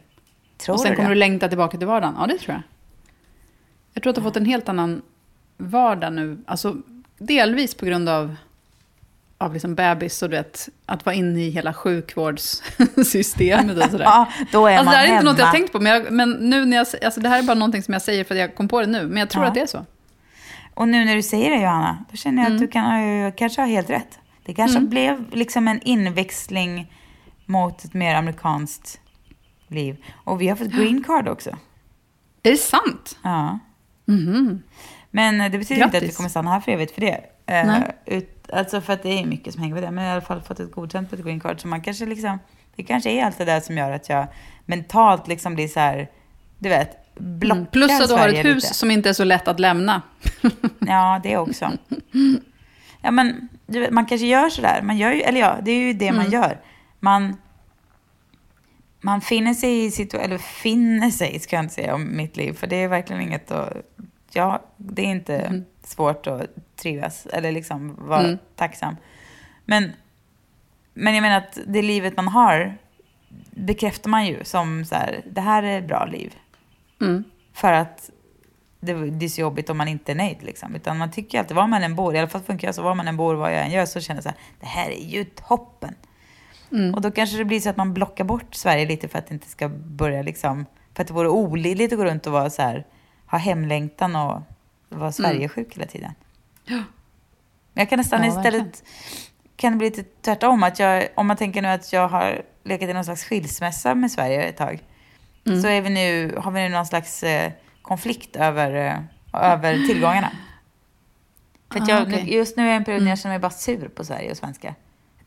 [0.58, 1.14] Tror och sen du kommer det?
[1.14, 2.14] du längta tillbaka till vardagen.
[2.18, 2.62] Ja, det tror jag.
[3.94, 5.02] Jag tror att du har fått en helt annan
[5.58, 6.38] vardag nu.
[6.46, 6.76] Alltså,
[7.18, 8.36] delvis på grund av,
[9.38, 14.04] av liksom bebis och du vet, att vara inne i hela sjukvårdssystemet och sådär.
[14.08, 15.30] Ja, då är alltså, man det här är inte hemma.
[15.30, 17.42] något jag har tänkt på, men, jag, men nu när jag, alltså, det här är
[17.42, 19.06] bara någonting som jag säger för att jag kom på det nu.
[19.06, 19.48] Men jag tror Ja.
[19.48, 19.84] att det är så.
[20.80, 22.56] Och nu när du säger det Johanna, då känner jag Mm.
[22.56, 24.18] att du kan, kanske har helt rätt.
[24.44, 26.92] Det kanske blev liksom en inväxling
[27.46, 29.00] mot ett mer amerikanskt
[29.68, 30.04] liv.
[30.24, 31.50] Och vi har fått green card också.
[32.42, 33.18] Är det sant?
[33.22, 33.58] Ja.
[34.04, 34.62] Mhm.
[35.10, 36.16] Men eh, det betyder inte att vi Grattis.
[36.16, 37.14] kommer stanna här för evigt för det.
[37.46, 37.82] Eh, Nej.
[38.06, 39.90] ut, alltså för att det är mycket som hänger med det.
[39.90, 41.60] Men jag har i alla fall fått ett godkänt på ett green card.
[41.60, 42.38] Så man kanske liksom,
[42.76, 44.26] det kanske är allt det där som gör att jag
[44.66, 46.08] mentalt liksom blir så här,
[46.58, 47.66] du vet, blockar Mm.
[47.66, 48.74] Plus att du har ett hus lite.
[48.74, 50.02] som inte är så lätt att lämna.
[50.78, 51.72] Ja, det också.
[53.02, 54.82] Ja, men vet, man kanske gör sådär.
[54.82, 56.60] Man gör ju, eller ja, det är ju det man gör.
[57.00, 57.36] Man,
[59.00, 62.52] man finner sig i situationen, eller finner sig ska jag inte säga om mitt liv,
[62.52, 63.72] för det är verkligen inget att,
[64.32, 68.38] ja, det är inte svårt att trivas eller liksom vara Mm.
[68.56, 68.96] tacksam.
[69.64, 69.92] Men,
[70.94, 72.78] men jag menar att det livet man har
[73.50, 76.34] bekräftar man ju som så här, det här är ett bra liv.
[77.00, 77.24] Mm.
[77.52, 78.10] För att
[78.80, 80.42] det, det är så jobbigt om man inte är nöjd.
[80.42, 80.74] Liksom.
[80.74, 82.94] Utan man tycker alltid, var man än bor, i alla fall funkar jag så, var
[82.94, 85.04] man än bor, vad jag än gör, så känner jag så här, det här är
[85.04, 85.94] ju toppen.
[86.94, 89.34] Och då kanske det blir så att man blockar bort Sverige lite för att det
[89.34, 92.62] inte ska börja liksom, för att det vore olidligt att gå runt och vara så
[92.62, 92.86] här,
[93.26, 94.42] ha hemlängtan och
[94.88, 96.12] vara Sverigesjuk hela tiden.
[97.72, 98.84] Men jag kan nästan Ja, istället,
[99.56, 102.90] kan det bli lite tvärtom, att jag, om man tänker nu att jag har legat
[102.90, 104.82] i någon slags skilsmässa med Sverige ett tag,
[105.44, 110.30] så är vi nu, har vi nu någon slags eh, konflikt över, eh, över tillgångarna.
[111.72, 112.24] För Ah, jag, okej.
[112.24, 114.04] nu- just nu är jag i en period när jag känner mig bara sur på
[114.04, 114.74] Sverige och svenska.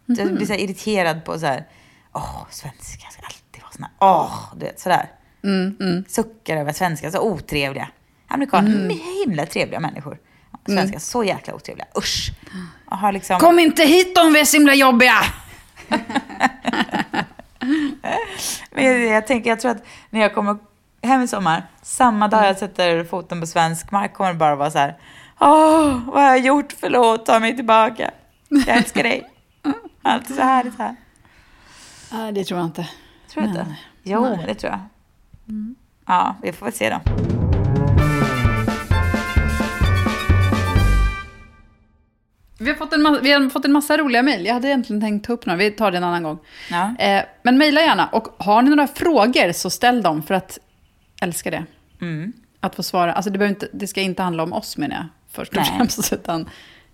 [0.05, 1.67] Jag blir så irriterad på så här,
[2.13, 5.11] åh, svenska ska alltid vara såna, åh, du vet sådär.
[5.43, 6.03] Mm, mm.
[6.07, 7.87] Suckar över svenska, så otrevliga.
[8.27, 8.89] Amerikaner,
[9.25, 10.17] himla trevliga människor.
[10.65, 12.31] Svenskar, så jäkla otrevliga, usch.
[13.13, 15.15] Liksom, Kom inte hit om vi är så himla jobbiga!
[18.71, 20.57] Men jag, jag, tänker, jag tror att när jag kommer
[21.01, 24.71] hem i sommar, samma dag jag sätter foten på svensk mark kommer det bara vara
[24.71, 24.97] så här.
[25.39, 26.75] Åh, vad har jag gjort?
[26.79, 28.11] Förlåt, ta mig tillbaka.
[28.49, 29.29] Jag älskar dig.
[30.01, 30.95] Allt är så härligt här.
[32.11, 32.89] Nej, det tror jag inte.
[33.29, 33.75] Tror du inte?
[34.03, 34.79] Jo, det tror jag.
[36.05, 37.42] Ja, vi får väl se då.
[42.63, 44.45] Vi har, fått en ma- vi har fått en massa roliga mejl.
[44.45, 45.57] Jag hade egentligen tänkt ta upp några.
[45.57, 46.39] Vi tar det en annan gång.
[46.71, 46.95] Ja.
[46.99, 48.07] Eh, men mejla gärna.
[48.07, 50.23] Och har ni några frågor så ställ dem.
[50.23, 50.59] För att
[51.21, 51.65] älska det.
[52.01, 52.33] Mm.
[52.59, 53.13] Att få svara.
[53.13, 55.05] Alltså det, inte, det ska inte handla om oss menar jag.
[55.31, 56.13] Först och främst.
[56.13, 56.49] Utan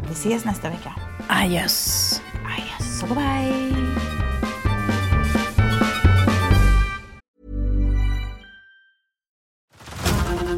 [0.08, 0.92] Vi ses nästa vecka.
[1.28, 2.20] Adjöss.
[2.44, 3.74] Adjöss och bye.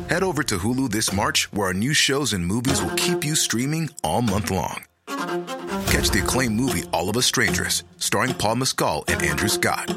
[0.09, 3.37] Head over to Hulu this March, where our new shows and movies will keep you
[3.37, 4.83] streaming all month long.
[5.91, 9.95] Catch the acclaimed movie All of Us Strangers, starring Paul Mescal and Andrew Scott.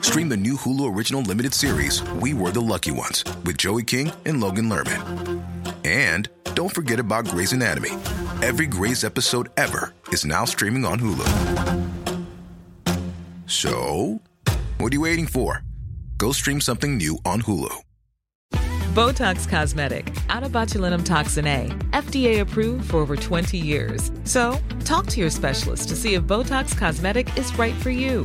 [0.00, 4.12] Stream the new Hulu original limited series We Were the Lucky Ones with Joey King
[4.26, 5.53] and Logan Lerman.
[5.84, 7.90] And don't forget about Grey's Anatomy.
[8.42, 11.28] Every Grey's episode ever is now streaming on Hulu.
[13.46, 14.20] So,
[14.78, 15.62] what are you waiting for?
[16.16, 17.74] Go stream something new on Hulu.
[18.94, 24.12] Botox Cosmetic, out of botulinum toxin A, FDA approved for over 20 years.
[24.22, 28.24] So, talk to your specialist to see if Botox Cosmetic is right for you.